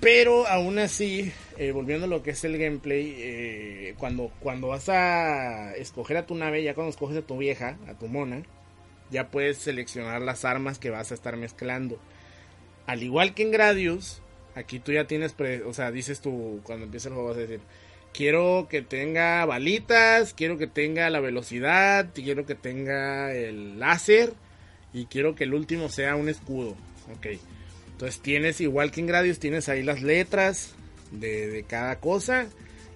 [0.00, 4.88] Pero aún así, eh, volviendo a lo que es el gameplay, eh, cuando, cuando vas
[4.88, 8.42] a escoger a tu nave, ya cuando escoges a tu vieja, a tu mona,
[9.10, 11.98] ya puedes seleccionar las armas que vas a estar mezclando.
[12.86, 14.20] Al igual que en Gradius,
[14.54, 17.40] aquí tú ya tienes, pre- o sea, dices tú, cuando empieza el juego vas a
[17.40, 17.60] decir,
[18.12, 24.34] quiero que tenga balitas, quiero que tenga la velocidad, quiero que tenga el láser
[24.92, 26.76] y quiero que el último sea un escudo.
[27.16, 27.38] Ok.
[27.96, 30.74] Entonces tienes, igual que en Gradius, tienes ahí las letras
[31.12, 32.46] de, de cada cosa.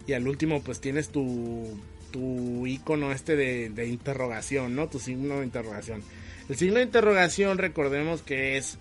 [0.07, 1.79] Y al último, pues tienes tu,
[2.11, 4.89] tu icono este de, de interrogación, ¿no?
[4.89, 6.03] Tu signo de interrogación.
[6.49, 8.77] El signo de interrogación, recordemos que es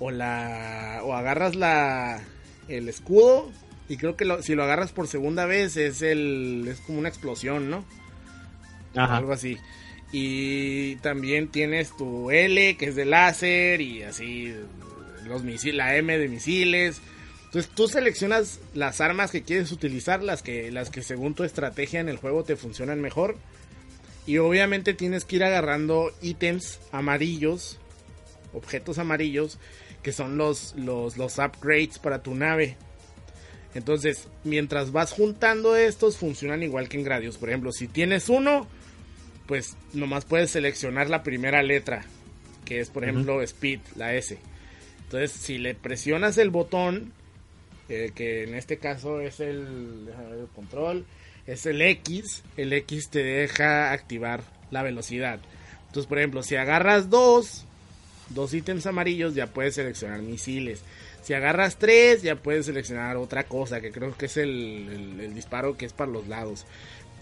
[0.00, 2.20] o la o agarras la
[2.68, 3.52] el escudo
[3.88, 7.08] y creo que lo- si lo agarras por segunda vez es el es como una
[7.08, 7.84] explosión, ¿no?
[8.96, 9.18] Ajá.
[9.18, 9.58] Algo así.
[10.10, 14.54] Y también tienes tu L, que es de láser, y así
[15.26, 17.00] los misiles, la M de misiles.
[17.44, 22.00] Entonces tú seleccionas las armas que quieres utilizar, las que, las que según tu estrategia
[22.00, 23.36] en el juego te funcionan mejor.
[24.26, 27.78] Y obviamente tienes que ir agarrando ítems amarillos,
[28.52, 29.58] objetos amarillos,
[30.02, 32.76] que son los, los, los upgrades para tu nave.
[33.74, 37.38] Entonces, mientras vas juntando estos, funcionan igual que en Gradius.
[37.38, 38.66] Por ejemplo, si tienes uno,
[39.46, 42.04] pues nomás puedes seleccionar la primera letra,
[42.64, 44.38] que es por ejemplo Speed, la S.
[45.12, 47.12] Entonces, si le presionas el botón,
[47.86, 50.08] que en este caso es el,
[50.54, 51.04] control,
[51.46, 55.38] es el X, el X te deja activar la velocidad.
[55.88, 57.66] Entonces, por ejemplo, si agarras dos,
[58.30, 60.80] dos ítems amarillos, ya puedes seleccionar misiles.
[61.22, 65.84] Si agarras tres, ya puedes seleccionar otra cosa, que creo que es el disparo que
[65.84, 66.64] es para los lados.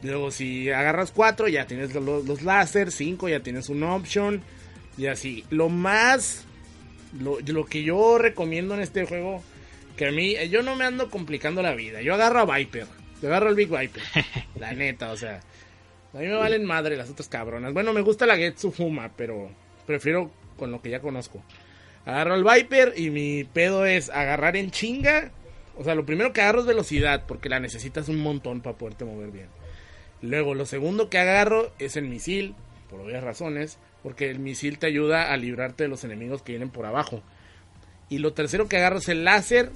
[0.05, 2.93] Luego, si agarras cuatro, ya tienes los, los láser.
[2.93, 4.43] Cinco, ya tienes un option.
[4.97, 5.45] Y así.
[5.51, 6.47] Lo más.
[7.19, 9.43] Lo, lo que yo recomiendo en este juego.
[9.97, 10.37] Que a mí.
[10.49, 12.03] Yo no me ando complicando la vida.
[12.03, 12.87] Yo agarro a Viper.
[13.21, 14.03] Yo agarro al Big Viper.
[14.59, 15.41] la neta, o sea.
[16.13, 17.73] A mí me valen madre las otras cabronas.
[17.73, 19.51] Bueno, me gusta la Getsu Fuma, pero
[19.87, 21.43] prefiero con lo que ya conozco.
[22.05, 25.31] Agarro al Viper y mi pedo es agarrar en chinga.
[25.77, 29.05] O sea, lo primero que agarro es velocidad, porque la necesitas un montón para poderte
[29.05, 29.49] mover bien.
[30.21, 32.55] Luego, lo segundo que agarro es el misil,
[32.91, 36.71] por obvias razones, porque el misil te ayuda a librarte de los enemigos que vienen
[36.71, 37.23] por abajo.
[38.09, 39.71] Y lo tercero que agarro es el láser,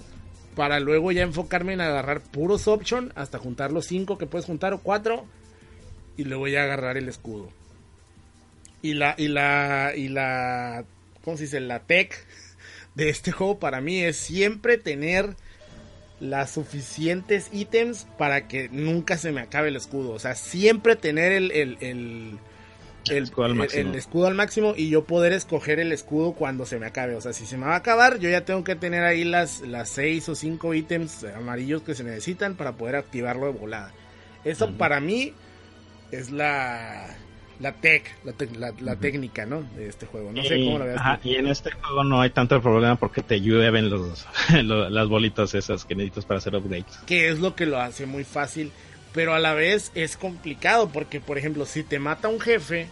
[0.54, 4.72] para luego ya enfocarme en agarrar puros option, hasta juntar los cinco que puedes juntar
[4.72, 5.26] o cuatro,
[6.16, 7.50] y luego ya agarrar el escudo.
[8.82, 10.84] Y la, y la, y la,
[11.22, 11.60] ¿cómo se dice?
[11.60, 12.26] La tech
[12.94, 15.36] de este juego para mí es siempre tener
[16.20, 20.12] las suficientes ítems para que nunca se me acabe el escudo.
[20.12, 22.38] O sea, siempre tener el, el,
[23.10, 23.90] el- escudo al el- máximo.
[23.90, 27.14] el escudo al máximo y yo poder escoger el escudo cuando se me acabe.
[27.16, 29.60] O sea, si se me va a acabar, yo ya tengo que tener ahí las,
[29.62, 33.92] las seis o cinco ítems amarillos que se necesitan para poder activarlo de volada.
[34.44, 35.32] Eso para mí
[36.12, 37.06] es la,
[37.60, 39.62] la tech, la, la, la técnica, ¿no?
[39.76, 40.32] De este juego.
[40.32, 40.98] No sé cómo lo veas.
[40.98, 44.26] ajá, y en este juego no hay tanto problema porque te llueven los,
[44.62, 46.84] lo- las bolitas esas que necesitas para hacer upgrades.
[47.06, 48.70] que es lo que lo hace muy fácil,
[49.14, 52.88] pero a la vez es complicado porque, por ejemplo, si te mata un jefe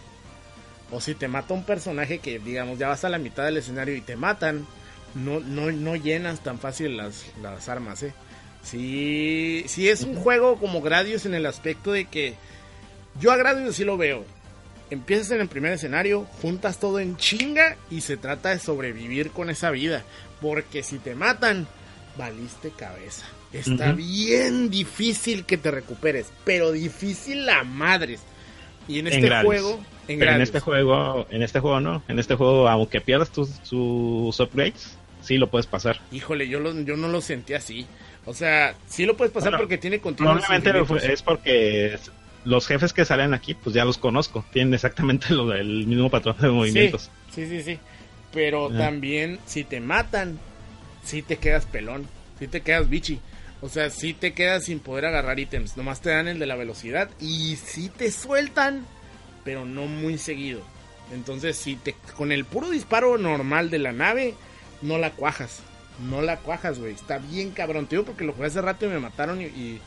[0.89, 3.93] o si te mata un personaje que, digamos, ya vas a la mitad del escenario
[3.95, 4.65] y te matan,
[5.15, 8.13] no, no, no llenas tan fácil las, las armas, ¿eh?
[8.63, 12.35] Sí, sí es un juego como Gradius en el aspecto de que
[13.19, 14.23] yo a Gradius sí lo veo.
[14.89, 19.49] Empiezas en el primer escenario, juntas todo en chinga y se trata de sobrevivir con
[19.49, 20.03] esa vida.
[20.39, 21.67] Porque si te matan,
[22.17, 23.25] valiste cabeza.
[23.53, 28.21] Está bien difícil que te recuperes, pero difícil la madres.
[28.87, 32.19] Y en En este juego, en Pero en este juego, en este juego no, en
[32.19, 36.01] este juego aunque pierdas tus, tus upgrades, sí lo puedes pasar.
[36.11, 37.85] híjole, yo, lo- yo no lo sentí así.
[38.25, 41.97] O sea, sí lo puedes pasar Bueno, porque tiene continuos Probablemente fue- es porque
[42.45, 46.35] los jefes que salen aquí, pues ya los conozco, tienen exactamente lo del mismo patrón
[46.41, 47.09] de movimientos.
[47.33, 47.79] Sí, sí, sí.
[48.33, 48.77] Pero Ah.
[48.77, 50.39] también, si te matan,
[51.03, 52.07] sí te quedas pelón.
[52.39, 53.19] Sí te quedas bichi.
[53.63, 55.77] O sea, sí te quedas sin poder agarrar ítems.
[55.77, 57.09] Nomás te dan el de la velocidad.
[57.21, 58.85] Y sí te sueltan,
[59.45, 60.61] pero no muy seguido.
[61.13, 64.33] Entonces, si te con el puro disparo normal de la nave,
[64.81, 65.59] no la cuajas.
[66.09, 66.91] No la cuajas, güey.
[66.93, 67.85] Está bien cabrón.
[67.87, 69.79] Te digo porque lo jugué hace rato y me mataron y, y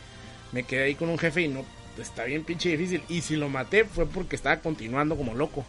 [0.53, 1.63] me quedé ahí con un jefe y no.
[2.01, 3.03] Está bien pinche difícil.
[3.11, 5.67] Y si lo maté fue porque estaba continuando como loco.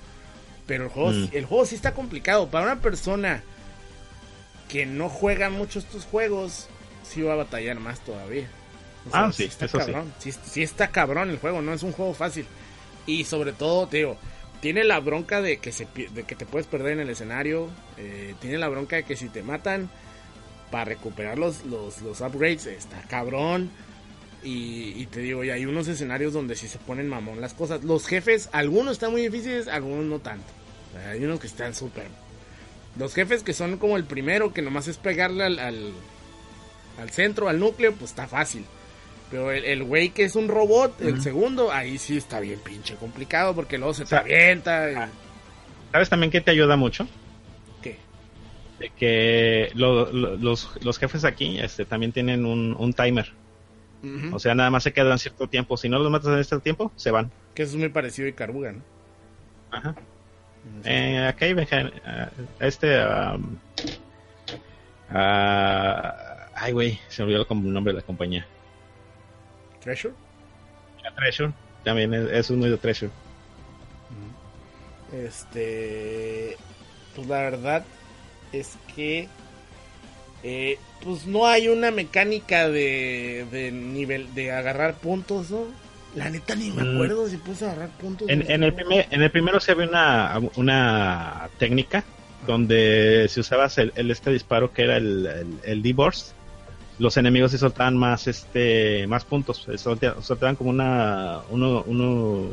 [0.65, 1.29] Pero el juego, Mm.
[1.33, 2.47] el juego sí está complicado.
[2.49, 3.43] Para una persona
[4.69, 6.67] que no juega mucho estos juegos,
[7.07, 8.47] sí va a batallar más todavía.
[9.09, 10.13] O Ah, sí, está eso cabrón.
[10.19, 10.31] Sí.
[10.31, 12.45] sí está cabrón el juego, no es un juego fácil.
[13.05, 14.17] Y sobre todo, te digo,
[14.61, 17.69] tiene la bronca de que, se, de que te puedes perder en el escenario.
[17.97, 19.89] eh, tiene la bronca de que si te matan
[20.71, 23.69] para recuperar los, los, los upgrades, está cabrón.
[24.43, 27.83] Y, y te digo, y hay unos escenarios donde sí se ponen mamón las cosas.
[27.83, 30.45] Los jefes, algunos están muy difíciles, algunos no tanto.
[31.09, 32.07] Hay unos que están súper.
[32.97, 35.91] Los jefes que son como el primero, que nomás es pegarle al, al,
[36.99, 38.65] al centro, al núcleo, pues está fácil.
[39.29, 42.95] Pero el el güey que es un robot, el segundo, ahí sí está bien pinche
[42.95, 44.91] complicado porque luego se te sea, avienta.
[44.91, 44.95] y-
[45.91, 47.07] ¿Sabes también que te ayuda mucho?
[47.81, 47.97] ¿Qué?
[48.79, 53.31] De que lo- lo- los, los jefes aquí este, también tienen un, un timer.
[54.31, 55.75] O sea, nada más se quedan cierto tiempo.
[55.75, 57.29] Si no los matas en este tiempo, se van.
[57.53, 58.81] que eso es muy parecido a Icaruga, ¿no?
[59.71, 59.95] Ajá.
[60.85, 61.55] Eh, acá hay
[62.05, 62.29] ah,
[62.59, 62.95] este.
[62.97, 63.37] ah,
[66.57, 68.45] ay, güey, se me olvidó el nombre de la compañía.
[69.81, 70.13] Treasure.
[71.03, 71.53] La Treasure.
[71.83, 73.11] También es, es uno de Treasure.
[75.13, 76.57] Este,
[77.15, 77.85] pues la verdad
[78.51, 79.27] es que,
[80.43, 85.65] eh, pues no hay una mecánica de, de nivel, de agarrar puntos, ¿no?
[86.15, 86.95] La neta ni me Mm.
[86.95, 88.27] acuerdo si puedes agarrar puntos.
[88.29, 92.03] En, en el primer, en el primero se ve una, una técnica
[92.45, 96.31] donde si usabas el, el este disparo que era el, el, el D-Burst,
[96.99, 102.49] los enemigos se soltaban más este más puntos, solta- soltaban como una uno, uno,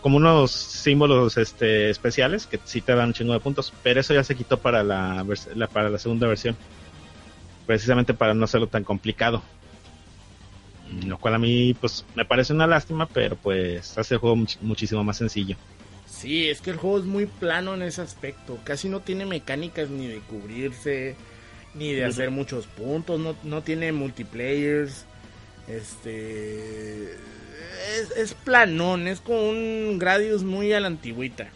[0.00, 4.14] como unos símbolos este especiales que sí te dan un chingo de puntos, pero eso
[4.14, 5.24] ya se quitó para la,
[5.54, 6.56] la- para la segunda versión.
[7.66, 9.42] Precisamente para no hacerlo tan complicado.
[11.06, 14.58] Lo cual a mí pues me parece una lástima, pero pues hace el juego much-
[14.60, 15.56] muchísimo más sencillo.
[16.06, 18.58] Sí, es que el juego es muy plano en ese aspecto.
[18.64, 21.14] Casi no tiene mecánicas ni de cubrirse,
[21.74, 23.18] ni de hacer muchos puntos.
[23.20, 25.04] No, no tiene multiplayers.
[25.68, 27.12] Este.
[27.12, 31.48] Es, es planón, es como un Gradius muy a la antigüita.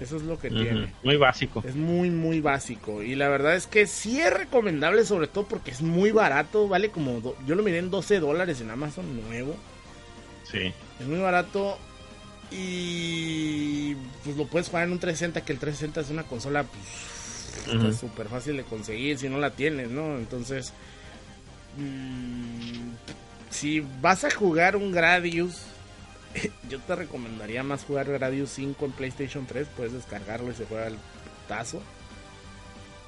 [0.00, 0.92] Eso es lo que tiene.
[1.02, 1.62] Muy básico.
[1.66, 3.02] Es muy, muy básico.
[3.02, 6.68] Y la verdad es que sí es recomendable, sobre todo porque es muy barato.
[6.68, 7.20] Vale como.
[7.20, 9.54] do- Yo lo miré en 12 dólares en Amazon nuevo.
[10.50, 10.72] Sí.
[11.00, 11.78] Es muy barato.
[12.50, 13.94] Y
[14.24, 16.82] pues lo puedes jugar en un 360, que el 360 es una consola pues,
[17.74, 17.92] Ujú.
[17.92, 20.16] súper fácil de conseguir si no la tienes, ¿no?
[20.16, 20.72] Entonces,
[21.76, 22.90] mm,
[23.50, 25.62] si vas a jugar un Gradius,
[26.68, 30.86] yo te recomendaría más jugar Gradius 5 en PlayStation 3, puedes descargarlo y se juega
[30.86, 30.96] al
[31.48, 31.82] tazo.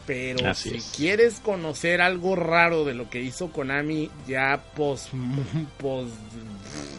[0.05, 0.93] Pero Así si es.
[0.97, 5.09] quieres conocer algo raro de lo que hizo Konami ya pos,
[5.79, 6.09] pos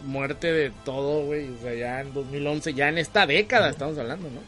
[0.06, 4.30] muerte de todo, güey, o sea, ya en 2011, ya en esta década estamos hablando,
[4.30, 4.39] ¿no?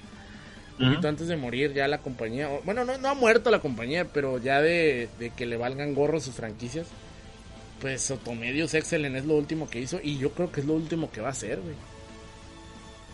[0.78, 4.06] Un poquito antes de morir ya la compañía, bueno, no, no ha muerto la compañía,
[4.06, 6.88] pero ya de, de que le valgan gorros sus franquicias,
[7.80, 11.12] pues Otomedios Excellent es lo último que hizo y yo creo que es lo último
[11.12, 11.76] que va a hacer, güey.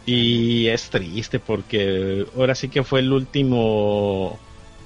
[0.06, 4.40] Y es triste porque ahora sí que fue el último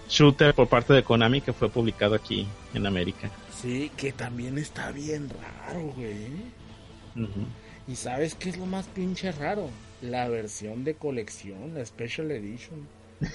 [0.10, 3.30] shooter por parte de Konami que fue publicado aquí en América.
[3.62, 6.28] Sí, que también está bien raro, güey.
[7.88, 9.70] ¿Y sabes qué es lo más pinche raro?
[10.02, 12.88] La versión de colección, la Special Edition.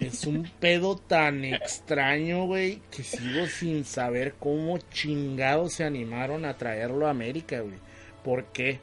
[0.00, 6.56] Es un pedo tan extraño, güey, que sigo sin saber cómo chingados se animaron a
[6.56, 7.78] traerlo a América, güey.
[8.22, 8.78] ¿Por qué?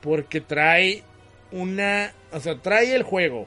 [0.00, 1.02] Porque trae
[1.50, 2.14] una...
[2.32, 3.46] O sea, trae el juego.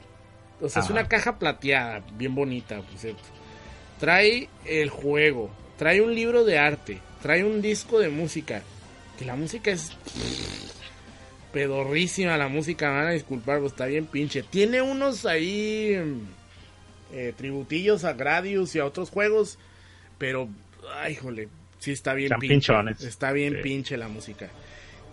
[0.61, 3.23] O sea, es una caja plateada, bien bonita, por cierto.
[3.99, 8.61] Trae el juego, trae un libro de arte, trae un disco de música.
[9.17, 9.91] Que la música es
[11.55, 14.43] pedorrísima la música, me van a disculpar, pues está bien pinche.
[14.43, 15.95] Tiene unos ahí
[17.13, 19.57] eh, tributillos a Gradius y a otros juegos,
[20.17, 20.49] pero,
[20.97, 21.47] ay, jole,
[21.79, 22.53] sí está bien Están pinche.
[22.55, 23.01] pinchones.
[23.03, 23.59] Está bien Sí.
[23.63, 24.49] pinche la música.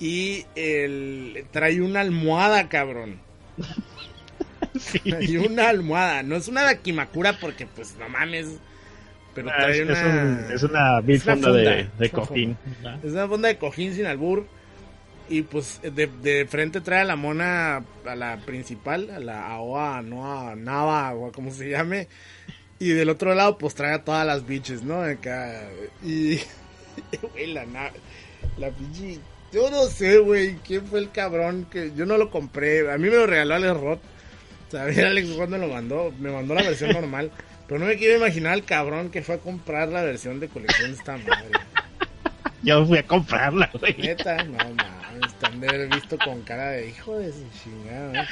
[0.01, 3.21] Y el, trae una almohada, cabrón.
[5.05, 6.23] Trae una almohada.
[6.25, 8.49] No es una Dakimakura porque, pues, no mames.
[9.35, 10.23] Pero Ah, trae es, es una...
[10.23, 12.57] un- es una vil es una funda de, funda, cojín.
[13.05, 14.47] es una fonda de cojín sin albur.
[15.29, 20.03] Y pues de, de frente trae a la mona, a la principal, a la Aoa,
[20.03, 22.09] Noa, Nava, o como se llame.
[22.79, 25.01] Y del otro lado, pues trae a todas las bitches, ¿no?
[25.03, 25.63] Acá.
[26.05, 26.39] Y.
[27.33, 27.93] Güey, la, na-
[28.59, 29.19] la pinche.
[29.53, 31.93] Yo no sé, güey, quién fue el cabrón que.
[31.97, 32.91] Yo no lo compré.
[32.93, 34.01] A mí me lo regaló Alex Roth.
[34.69, 36.13] O sea, a Alex Roth me lo mandó.
[36.19, 37.31] Me mandó la versión normal.
[37.69, 40.91] Pero no me quiero imaginar al cabrón que fue a comprar la versión de colección
[40.91, 41.51] de esta madre.
[42.63, 43.95] Yo fui a comprarla, güey.
[43.99, 48.29] Neta, no mames, están de haber visto con cara de hijo de su chingada.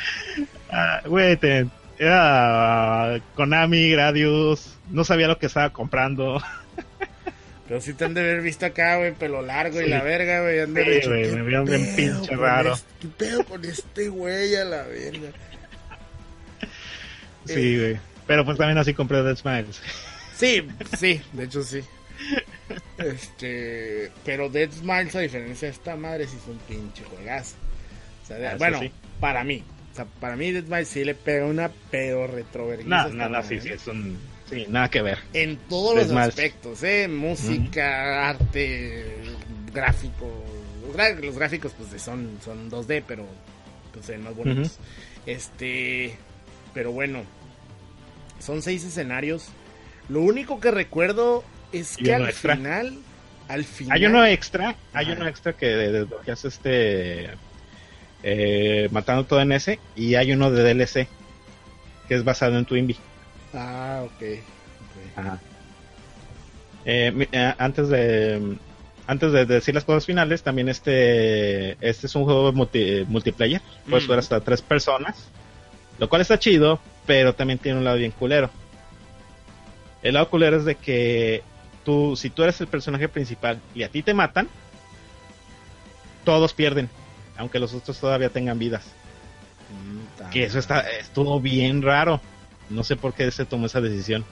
[0.70, 1.66] Ah, Güey, te-
[1.99, 4.76] era Konami, Gradius.
[4.91, 6.41] No sabía lo que estaba comprando.
[7.68, 10.61] Pero sí te han de haber visto acá, güey, pelo largo y la verga, güey.
[10.61, 12.72] Han de Sí, dicho, güey, "¿Qué me vieron bien pinche raro".
[12.74, 15.28] este- ¿Qué pedo con este güey a la verga?
[17.47, 17.99] Sí, güey.
[18.26, 19.81] Pero pues también así compré Dead Smiles.
[20.37, 20.66] Sí,
[20.99, 21.83] sí, de hecho sí.
[23.01, 27.57] Este, pero Dead Smiles, a diferencia de esta madre, sí es un pinche juegazo.
[28.22, 28.90] O sea, de- Ah, bueno, sí.
[29.20, 29.64] para mí.
[29.92, 32.88] O sea, para mí Dead Smiles sí le pega una pedo retroverguiza.
[32.88, 34.18] No, no, no, sí, sí, es un...
[34.48, 35.18] Sí, nada que ver.
[35.32, 37.07] En todos los aspectos, ¿eh?
[37.09, 39.05] Música, arte,
[39.72, 40.44] gráfico.
[41.22, 43.24] Los, gráficos, pues son, son 2D, pero
[43.92, 44.78] pues ven más bonitos.
[45.24, 46.16] Este,
[46.74, 47.22] pero bueno,
[48.40, 49.48] son seis escenarios.
[50.09, 52.57] Lo único que recuerdo es que al extra.
[52.57, 52.99] final,
[53.49, 53.97] al final.
[53.97, 57.31] Hay uno extra, hay uno extra que desbloqueas este...
[58.23, 59.79] Eh, matando todo en ese.
[59.97, 61.09] Y hay uno de DLC.
[62.07, 62.97] Que es basado en Twinbee.
[63.55, 64.11] Ah, ok.
[64.12, 65.18] ok.
[65.18, 65.39] Ajá.
[66.85, 68.57] Eh, eh, antes de
[69.07, 74.05] antes de decir las cosas finales, también este este es un juego multi- multiplayer, puedes
[74.05, 74.07] Mm.
[74.07, 75.29] jugar hasta tres personas,
[75.99, 78.51] lo cual está chido, pero también tiene un lado bien culero.
[80.03, 81.43] El lado culero es de que
[81.91, 84.49] tú, si tú eres el personaje principal y a ti te matan,
[86.24, 86.88] todos pierden,
[87.36, 88.84] aunque los otros todavía tengan vidas.
[89.70, 92.20] Mm, Que eso está estuvo bien raro.
[92.68, 94.24] No sé por qué se tomó esa decisión.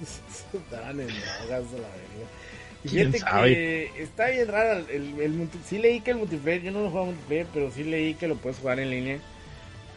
[0.52, 2.28] Estaban en drogas a la verga.
[2.84, 3.54] Y ¿Quién fíjate sabe?
[3.54, 7.06] que está bien raro el, el Sí leí que el multiplayer, yo no lo juego
[7.06, 9.18] multiplayer, pero sí leí que lo puedes jugar en línea.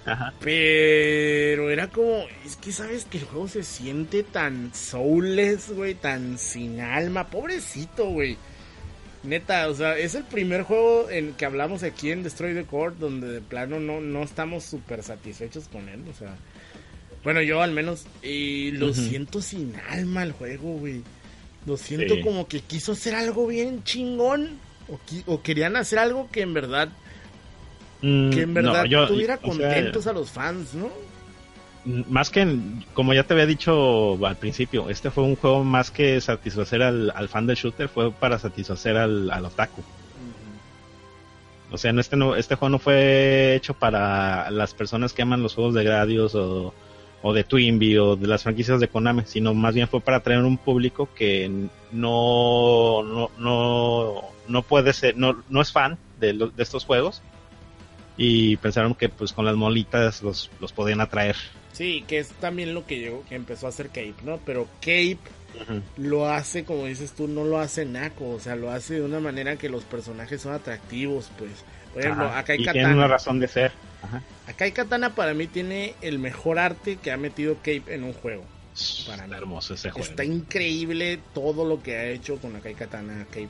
[0.08, 0.34] Ajá.
[0.40, 6.38] Pero era como, es que sabes que el juego se siente tan soulless, güey, tan
[6.40, 8.38] sin alma, pobrecito, güey.
[9.24, 12.96] Neta, o sea, es el primer juego en que hablamos aquí en Destroy the Core
[12.98, 16.36] donde de plano no, no estamos súper satisfechos con él, o sea.
[17.24, 21.02] Bueno, yo al menos, y lo siento sin alma el juego, güey.
[21.66, 22.22] Lo siento Sí.
[22.22, 25.00] como que quiso hacer algo bien chingón, o,
[25.34, 26.88] o querían hacer algo que en verdad
[28.02, 30.90] Mm, que en verdad no, yo- tuviera o sea, contentos a los fans, ¿no?
[32.10, 35.90] más que, en- como ya te había dicho al principio, este fue un juego más
[35.90, 39.82] que satisfacer al, al fan del shooter, fue para satisfacer al, al otaku.
[41.72, 45.42] O sea, no, este, no, este juego no fue hecho para las personas que aman
[45.44, 46.74] los juegos de Gradius o,
[47.22, 50.44] o de Twinbee o de las franquicias de Konami, sino más bien fue para atraer
[50.44, 51.50] un público que
[51.92, 57.22] no, no, no, no puede ser, no, no es fan de, lo- de estos juegos
[58.18, 61.36] y pensaron que pues con las molitas los, los podían atraer.
[61.72, 64.40] Sí, que es también lo que llegó, que empezó a hacer Cape, ¿no?
[64.46, 65.20] Pero Cape
[65.98, 69.20] lo hace, como dices tú, no lo hace naco, o sea, lo hace de una
[69.20, 71.52] manera que los personajes son atractivos, pues.
[71.94, 72.94] Por ejemplo, Ajá, acá hay y Katana.
[72.94, 73.72] una razón de ser.
[74.02, 74.22] Ajá.
[74.48, 78.44] Acá Katana para mí tiene el mejor arte que ha metido Cape en un juego.
[79.08, 79.24] Para mí.
[79.26, 80.08] Está hermoso ese juego.
[80.08, 83.50] Está increíble todo lo que ha hecho con Akai Katana Cape.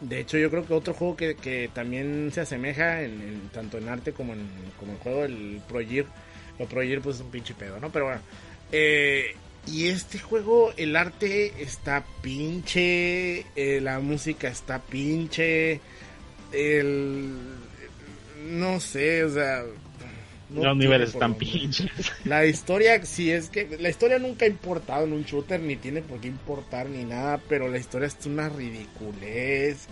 [0.00, 3.76] De hecho, yo creo que otro juego que, que también se asemeja en, en- tanto
[3.78, 4.48] en arte como en
[4.78, 6.06] como el juego, el Pro Gear.
[6.58, 7.90] Lo Pro Gear, pues es un pinche pedo, ¿no?
[7.90, 8.20] Pero bueno.
[8.72, 9.34] Eh,
[9.66, 13.44] y este juego, el arte está pinche.
[13.56, 15.80] eh, la música está pinche.
[16.52, 17.34] El.
[18.50, 19.62] No sé, o sea.
[20.50, 21.90] No Los niveles están pinches.
[22.24, 26.02] La historia, sí es que la historia nunca ha importado en un shooter, ni tiene
[26.02, 29.86] por qué importar ni nada, pero la historia es una ridiculez.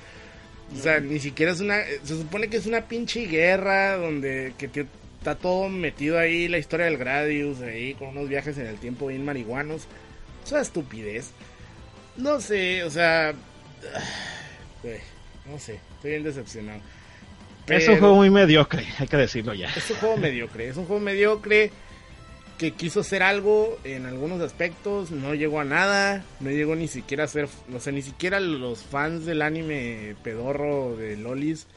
[0.76, 1.78] O sea, ni siquiera es una.
[2.02, 4.86] Se supone que es una pinche guerra donde que te-
[5.18, 9.06] está todo metido ahí, la historia del Gradius, ahí, con unos viajes en el tiempo
[9.06, 9.86] bien marihuanos.
[10.44, 11.30] Es una estupidez.
[12.16, 13.32] No sé, o sea.
[15.50, 16.80] no sé, estoy bien decepcionado.
[17.68, 19.68] Es un juego muy mediocre, hay que decirlo ya.
[19.74, 21.70] es un juego mediocre, es un juego mediocre
[22.58, 27.24] que quiso hacer algo en algunos aspectos, no llegó a nada, no llegó ni siquiera
[27.24, 31.68] a ser, no sé, ni siquiera los fans del anime pedorro de Lolis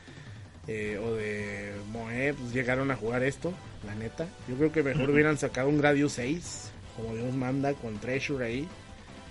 [0.67, 3.53] eh, o de Moe pues llegaron a jugar esto,
[3.85, 4.27] la neta.
[4.47, 8.67] Yo creo que mejor hubieran sacado un Gradius 6, como Dios manda, con Treasure ahí,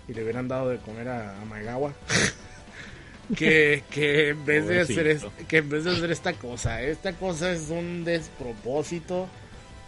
[0.06, 1.92] y le hubieran dado de comer a, a Maegawa.
[3.36, 7.12] que, que en vez de hacer es- que en vez de hacer esta cosa, esta
[7.14, 9.28] cosa es un despropósito.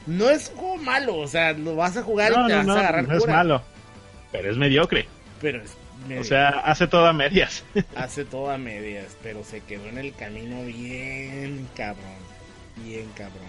[0.07, 2.57] No es un juego malo, o sea, lo vas a jugar No, y te no,
[2.59, 3.62] vas no, a agarrar no es cura, malo,
[4.32, 5.07] pero es mediocre.
[5.40, 5.70] Pero es
[6.09, 7.64] medio- O sea, hace todo a medias.
[7.95, 12.16] hace todo a medias, pero se quedó en el camino bien cabrón,
[12.84, 13.47] bien cabrón.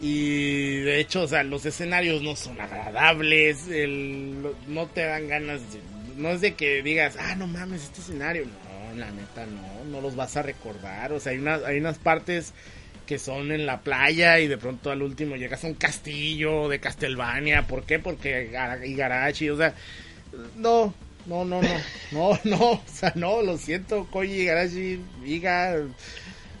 [0.00, 5.60] Y de hecho, o sea, los escenarios no son agradables, el- no te dan ganas,
[5.72, 5.80] de-
[6.20, 10.00] no es de que digas, ah, no mames, este escenario, no, la neta no, no
[10.00, 11.12] los vas a recordar.
[11.12, 12.52] O sea, hay unas, hay unas partes
[13.06, 16.78] que son en la playa y de pronto al último llegas a un castillo de
[16.78, 17.66] Castlevania.
[17.66, 17.98] ¿Por qué?
[17.98, 18.52] Porque
[18.84, 19.74] Igarashi, o sea,
[20.56, 20.94] no,
[21.26, 21.68] no, no, no,
[22.12, 25.76] no, no, o sea, no, lo siento, Koji Igarashi, Iga,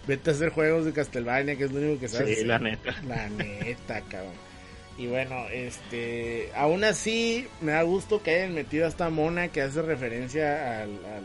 [0.06, 2.38] vete a hacer juegos de Castlevania, que es lo único que sabes.
[2.38, 2.96] Sí, la neta.
[3.06, 4.49] La neta, cabrón.
[4.98, 9.62] Y bueno, este, aún así me da gusto que hayan metido a esta mona que
[9.62, 11.24] hace referencia al, al,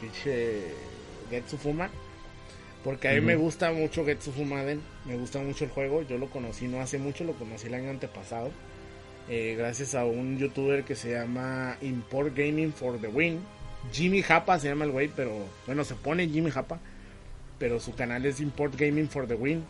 [0.00, 0.72] pinche
[1.30, 1.90] Getsu Fuma.
[2.82, 6.28] Porque a mí me gusta mucho Getsu Fumaden, me gusta mucho el juego, yo lo
[6.28, 8.50] conocí no hace mucho, lo conocí el año antepasado.
[9.26, 13.40] Eh, gracias a un youtuber que se llama Import Gaming for the Win.
[13.90, 15.32] Jimmy Japa se llama el güey, pero
[15.66, 16.78] bueno, se pone Jimmy Japa,
[17.58, 19.64] pero su canal es Import Gaming for the Win.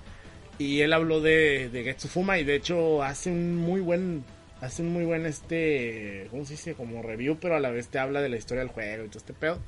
[0.59, 4.25] Y él habló de, de Getsu Fuma y de hecho hace un muy buen
[4.61, 6.75] hace un muy buen este, ¿cómo se dice?
[6.75, 9.19] Como review, pero a la vez te habla de la historia del juego y todo
[9.19, 9.59] este pedo.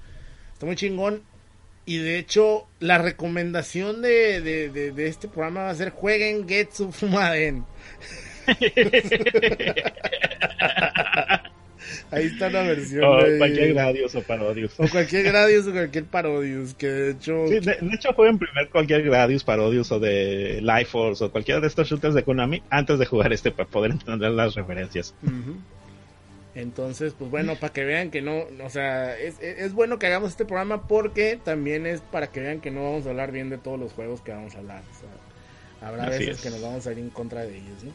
[0.52, 1.22] Está muy chingón.
[1.84, 6.90] Y de hecho, la recomendación de, de, de, este programa va a ser jueguen Getsu
[6.90, 7.64] Fumaden.
[12.10, 13.04] Ahí está la versión.
[13.04, 13.38] O de...
[13.38, 14.74] cualquier Gradius o Parodius.
[14.78, 16.74] O cualquier Gradius o cualquier Parodius.
[16.74, 17.46] Que de hecho.
[17.48, 21.60] Sí, de, de, hecho, jueguen primero cualquier Gradius, Parodius o de Life Force o cualquiera
[21.60, 25.14] de estos shooters de Konami antes de jugar este para poder entender las referencias.
[25.22, 25.56] Uh -huh.
[26.56, 30.30] Entonces, pues bueno, para que vean que no, o sea, es, es, bueno que hagamos
[30.30, 33.58] este programa porque también es para que vean que no vamos a hablar bien de
[33.58, 34.82] todos los juegos que vamos a hablar.
[34.90, 36.42] O sea, habrá así veces es.
[36.42, 37.92] que nos vamos a ir en contra de ellos, ¿no?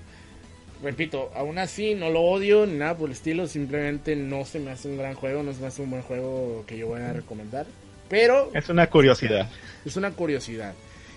[0.83, 4.71] Repito, aún así no lo odio ni nada por el estilo, simplemente no se me
[4.71, 7.13] hace un gran juego, no se me hace un buen juego que yo voy a
[7.13, 7.65] recomendar.
[8.09, 8.51] Pero...
[8.53, 9.49] Es una curiosidad.
[9.85, 10.73] Es una curiosidad.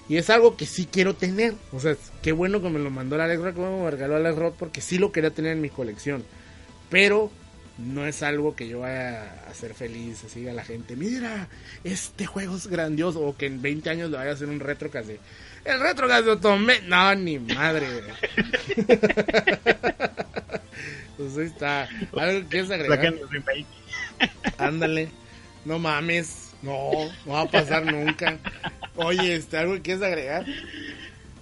[0.08, 1.54] Y es algo que sí quiero tener.
[1.72, 4.36] O sea, qué bueno que me lo mandó el Alex Roth, como me regaló Alex
[4.36, 6.24] Roth, porque sí lo quería tener en mi colección.
[6.90, 7.30] Pero
[7.78, 10.94] no es algo que yo vaya a hacer feliz así a la gente.
[10.94, 11.48] Mira,
[11.82, 13.20] este juego es grandioso.
[13.20, 15.18] O que en 20 años le vaya a hacer un retrocast de...
[15.64, 16.80] El retrocast de Otome.
[16.86, 17.86] No, ni madre.
[21.16, 21.88] pues ahí está.
[22.16, 23.14] ¿Algo que es agregar?
[24.58, 25.08] Ándale.
[25.64, 26.52] No mames.
[26.62, 26.90] No,
[27.26, 28.38] no va a pasar nunca.
[28.96, 30.46] Oye, este, ¿algo que quieres agregar?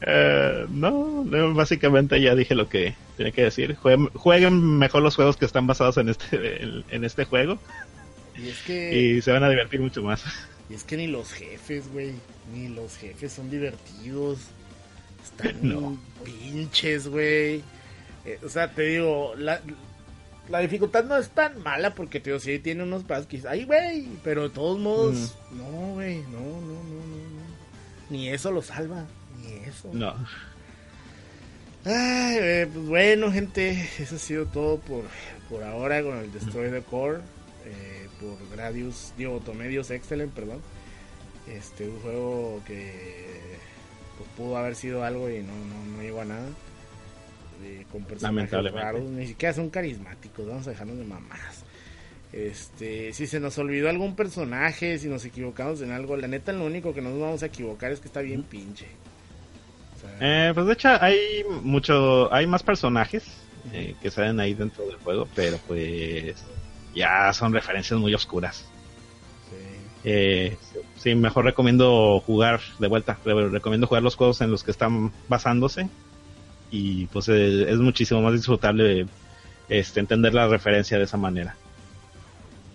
[0.05, 3.77] Uh, no, no, básicamente ya dije lo que tenía que decir.
[3.77, 7.59] Jueguen, jueguen, mejor los juegos que están basados en este, en, en este juego.
[8.37, 8.99] Y, es que...
[8.99, 10.25] y se van a divertir mucho más.
[10.73, 12.15] Y es que ni los jefes, güey,
[12.51, 14.39] ni los jefes son divertidos.
[15.23, 15.99] Están no.
[16.25, 17.63] pinches, güey.
[18.25, 19.61] Eh, o sea, te digo, la,
[20.49, 24.45] la dificultad no es tan mala porque, tío, sí tiene unos pasos ay, güey, pero
[24.45, 25.59] de todos modos, mm.
[25.59, 27.43] no, güey, no, no, no, no, no.
[28.09, 29.05] Ni eso lo salva,
[29.43, 29.91] ni eso.
[29.93, 30.15] No.
[31.85, 35.05] Ay, eh, pues bueno, gente, eso ha sido todo por,
[35.51, 37.19] por ahora con el Destroy the Core.
[38.23, 40.61] Por Gradius, digo, Tomedios Excellent, perdón.
[41.49, 43.59] Este, un juego que
[44.17, 46.49] pues, pudo haber sido algo y no, no, no llegó a nada.
[47.65, 51.65] Eh, con personajes raros, ni siquiera son carismáticos, vamos a dejarnos de mamás.
[52.33, 56.65] Este, si se nos olvidó algún personaje, si nos equivocamos en algo, la neta lo
[56.65, 58.87] único que nos vamos a equivocar es que está bien pinche.
[59.97, 63.25] O sea, eh, pues de hecho hay mucho, hay más personajes
[63.73, 66.35] eh, que salen ahí dentro del juego, pero pues
[66.95, 68.65] ya son referencias muy oscuras.
[69.51, 69.57] Sí.
[70.05, 70.57] Eh,
[70.97, 73.19] sí, mejor recomiendo jugar de vuelta.
[73.25, 75.89] Recomiendo jugar los juegos en los que están basándose.
[76.71, 79.07] Y pues eh, es muchísimo más disfrutable
[79.69, 81.55] este, entender la referencia de esa manera.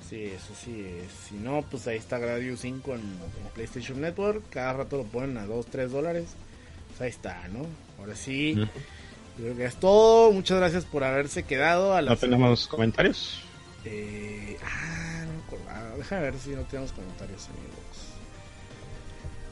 [0.08, 0.86] Sí, eso sí.
[1.28, 4.44] Si no, pues ahí está Gradius 5 en, en, PlayStation Network.
[4.50, 6.36] Cada rato lo ponen a 2, 3 dólares.
[6.90, 7.66] Pues ahí está, ¿no?
[8.00, 8.56] Ahora sí.
[9.38, 10.32] Creo que es todo.
[10.32, 11.94] Muchas gracias por haberse quedado.
[11.94, 13.42] A la ¿No tenemos comentarios?
[13.90, 15.96] Eh, ah, no me acordaba.
[15.98, 18.14] Déjame ver si no tenemos comentarios, amigos.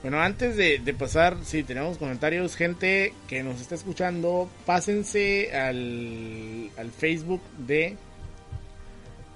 [0.02, 6.70] Bueno, antes de, de, pasar, si tenemos comentarios, gente que nos está escuchando, pásense al,
[6.78, 7.98] al Facebook de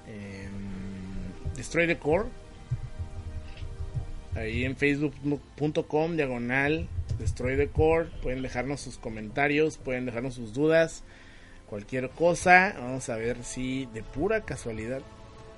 [0.06, 0.48] eh,
[1.56, 2.26] Destroy the Core.
[4.36, 6.88] Ahí en facebook.com, diagonal,
[7.18, 8.10] Destroy the Core.
[8.22, 11.02] Pueden dejarnos sus comentarios, pueden dejarnos sus dudas
[11.70, 12.74] cualquier cosa.
[12.78, 15.00] Vamos a ver si de pura casualidad,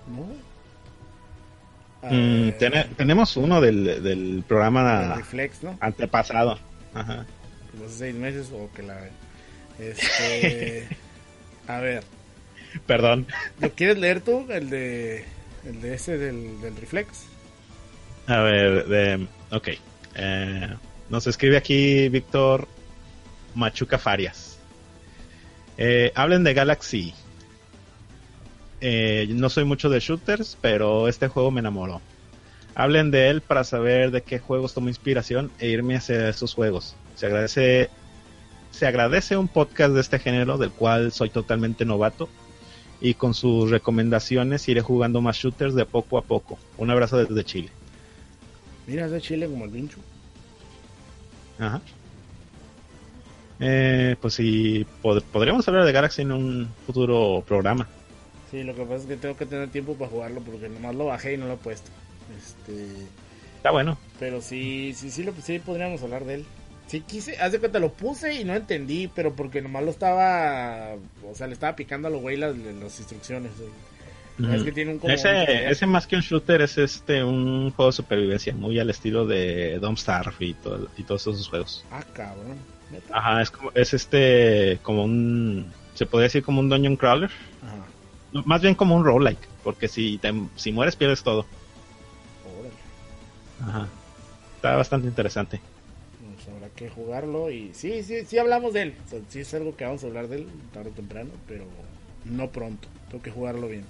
[0.07, 0.53] ¿no?
[2.09, 5.79] Mm, ten tenemos uno del, del programa Reflex, ¿no?
[5.81, 6.59] antepasado.
[6.95, 7.27] Ajá.
[7.81, 8.99] Los seis meses o que la.
[9.79, 10.89] Este.
[11.67, 12.05] a ver.
[12.87, 13.27] Perdón.
[13.61, 14.47] ¿Lo quieres leer tú?
[14.51, 15.25] El de.
[15.65, 17.25] El de ese del, del Reflex.
[18.27, 19.27] A ver, de.
[19.51, 19.69] Ok.
[20.17, 20.75] Eh,
[21.09, 22.67] nos escribe aquí Víctor
[23.55, 24.52] Machuca Farias.
[25.79, 27.15] Eh, hablen de Galaxy.
[28.81, 32.01] Eh, no soy mucho de shooters, pero este juego me enamoró.
[32.75, 36.97] Hablen de él para saber de qué juegos tomo inspiración e irme hacia esos juegos.
[37.17, 37.91] Se agradece,
[38.71, 42.29] se agradece un podcast de este género del cual soy totalmente novato
[43.01, 46.59] y con sus recomendaciones iré jugando más shooters de poco a poco.
[46.79, 47.69] Un abrazo desde Chile.
[48.87, 49.99] Mira, es de Chile como el pincho.
[51.59, 51.81] Ajá.
[53.65, 57.89] Eh, pues sí, pod- podríamos hablar de Galaxy en un futuro programa.
[58.51, 61.07] Sí, lo que pasa es que tengo que tener tiempo para jugarlo porque nomás lo
[61.07, 61.91] bajé y no lo he puesto.
[62.37, 62.87] Este,
[63.57, 63.97] Está bueno.
[64.19, 66.45] pero sí, sí, sí, lo, sí podríamos hablar de él.
[66.89, 70.95] Sí quise, hace cuenta lo puse y no entendí, pero porque nomás lo estaba,
[71.31, 73.53] o sea, le estaba picando a los güey las, las instrucciones.
[73.57, 74.55] güey.
[74.57, 77.71] Es que tiene un como un- ese, ese más que un shooter es este un
[77.71, 81.85] juego de supervivencia, muy al estilo de Don't Starve y, todo- y todos esos juegos.
[81.93, 82.57] Ah, cabrón.
[82.93, 83.19] ¿Neta?
[83.19, 87.31] Ajá, es como, es este como un se podría decir como un dungeon crawler,
[87.63, 87.87] Ajá.
[88.33, 91.45] No, más bien como un roguelike, porque si te, si mueres pierdes todo.
[92.59, 92.75] Órale.
[93.61, 93.89] Ajá.
[94.57, 95.61] Está bastante interesante.
[96.35, 98.95] Pues habrá que jugarlo y sí, sí, sí hablamos de él.
[99.07, 101.67] O sea, sí es algo que vamos a hablar de él tarde o temprano, pero
[102.25, 102.89] no pronto.
[103.11, 103.85] Tengo que jugarlo bien.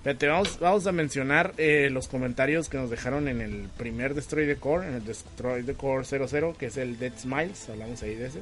[0.00, 4.46] Espérate, vamos, vamos a mencionar eh, los comentarios que nos dejaron en el primer Destroy
[4.46, 8.14] the Core, en el Destroy the Core 00, que es el Dead Smiles, hablamos ahí
[8.14, 8.38] de ese.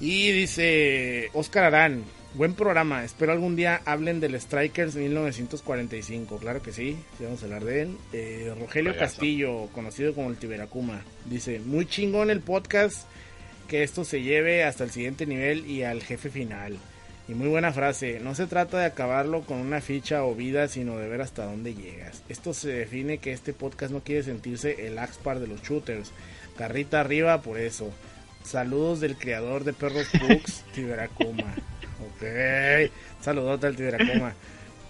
[0.00, 6.72] Y dice Oscar Arán, buen programa, espero algún día hablen del Strikers 1945, claro que
[6.72, 7.98] sí, sí vamos a hablar de él.
[8.14, 8.96] Eh, Rogelio.
[8.96, 13.06] Castillo, conocido como el Tiberacuma, dice, muy chingón el podcast,
[13.68, 16.78] que esto se lleve hasta el siguiente nivel y al jefe final.
[17.26, 20.98] Y muy buena frase, no se trata de acabarlo con una ficha o vida, sino
[20.98, 22.22] de ver hasta dónde llegas.
[22.28, 26.12] Esto se define que este podcast no quiere sentirse el Axpar de los shooters.
[26.58, 27.90] Carrita arriba por eso.
[28.44, 31.54] Saludos del creador de Perros Books, Tiberacuma.
[32.06, 32.90] Ok,
[33.22, 34.34] saludote al Tiberacuma.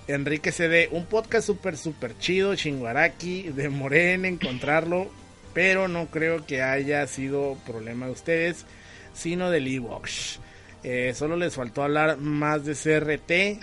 [0.09, 5.09] Enrique CD, un podcast súper, súper chido, chinguaraki, demoré en encontrarlo,
[5.55, 8.67] pero no creo que haya sido problema de ustedes,
[9.15, 10.41] sino del Evox.
[10.85, 13.61] Eh, solo les faltó hablar más de CRT.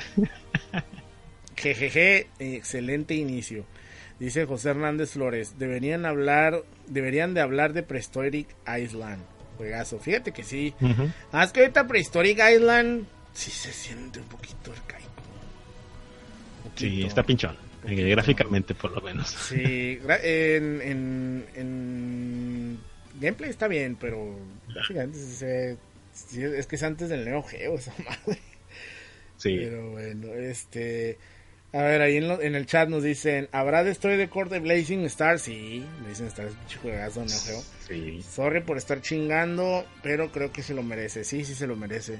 [1.56, 3.66] Jejeje, excelente inicio.
[4.20, 8.48] Dice José Hernández Flores, deberían hablar, deberían de hablar de Prehistoric
[8.80, 9.24] Island.
[9.58, 10.00] Juegazo.
[10.00, 10.74] Fíjate que sí.
[10.82, 11.10] Ujú.
[11.32, 15.10] Ah, es que ahorita Prehistoric Island sí se siente un poquito arcaico.
[16.66, 17.56] Un Sí, está pinchón.
[17.88, 19.30] eh, gráficamente por lo menos.
[19.30, 22.80] Sí, en, en, en
[23.20, 24.40] gameplay está bien, pero
[24.88, 24.94] sí
[25.38, 25.78] se
[26.14, 28.40] sí, es que es antes del Neo Geo esa madre.
[29.38, 29.58] Sí.
[29.58, 31.18] Pero bueno, este...
[31.74, 34.28] A ver, ahí en, lo- en el chat nos dicen, ¿habrá Destroy de
[34.60, 35.40] Blazing Star?
[35.40, 37.64] Sí, Blazing Star es un pinche juegazo, Neo Geo.
[37.88, 38.22] Sí.
[38.24, 41.24] Sorry por estar chingando, pero creo que se lo merece.
[41.24, 42.20] Sí, sí se lo merece.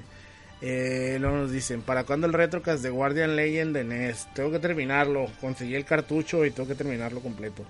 [0.62, 4.28] Eh, luego nos dicen, ¿para cuándo el retrocast de Guardian Legend de NES?
[4.34, 5.26] Tengo que terminarlo.
[5.40, 7.66] Conseguí el cartucho y tengo que terminarlo completo.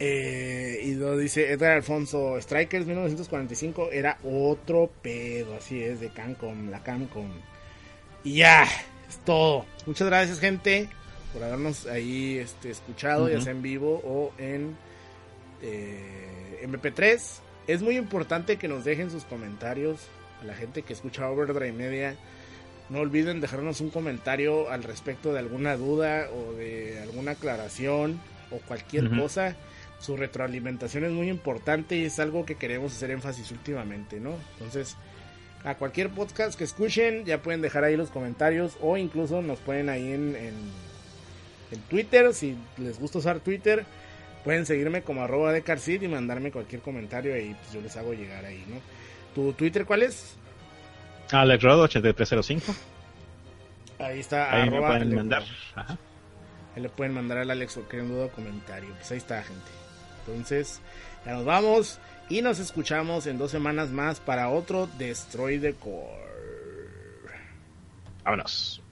[0.00, 6.70] Eh, y luego dice Edgar Alfonso, Strikers 1945 era otro pedo, así es, de Cancom,
[6.70, 7.30] la Cancom.
[8.24, 8.64] Y ya,
[9.08, 9.66] es todo.
[9.86, 10.88] Muchas gracias, gente,
[11.32, 14.76] por habernos ahí este, escuchado, ya sea en vivo o en
[15.62, 17.20] eh, MP3.
[17.66, 20.00] Es muy importante que nos dejen sus comentarios
[20.42, 22.16] a la gente que escucha Overdrive Media.
[22.90, 28.20] No olviden dejarnos un comentario al respecto de alguna duda o de alguna aclaración
[28.50, 29.56] o cualquier cosa.
[30.04, 34.34] Su retroalimentación es muy importante y es algo que queremos hacer énfasis últimamente, ¿no?
[34.52, 34.98] Entonces,
[35.64, 39.88] a cualquier podcast que escuchen, ya pueden dejar ahí los comentarios o incluso nos pueden
[39.88, 40.54] ahí en, en,
[41.70, 43.86] en Twitter, si les gusta usar Twitter,
[44.44, 48.12] pueden seguirme como arroba de Carcid y mandarme cualquier comentario ahí, pues yo les hago
[48.12, 48.76] llegar ahí, ¿no?
[49.34, 50.36] ¿Tu Twitter cuál es?
[51.32, 52.74] Alex Rodo 8305.
[54.00, 55.44] Ahí está, Ahí me arroba pueden Alex mandar.
[55.74, 55.98] Ajá.
[56.76, 58.90] Ahí le pueden mandar al Alex o queriendo duda comentario.
[58.98, 59.83] Pues ahí está, gente.
[60.26, 60.80] Entonces,
[61.24, 61.98] ya nos vamos
[62.28, 66.24] y nos escuchamos en dos semanas más para otro Destroy the Core.
[68.24, 68.83] Vámonos.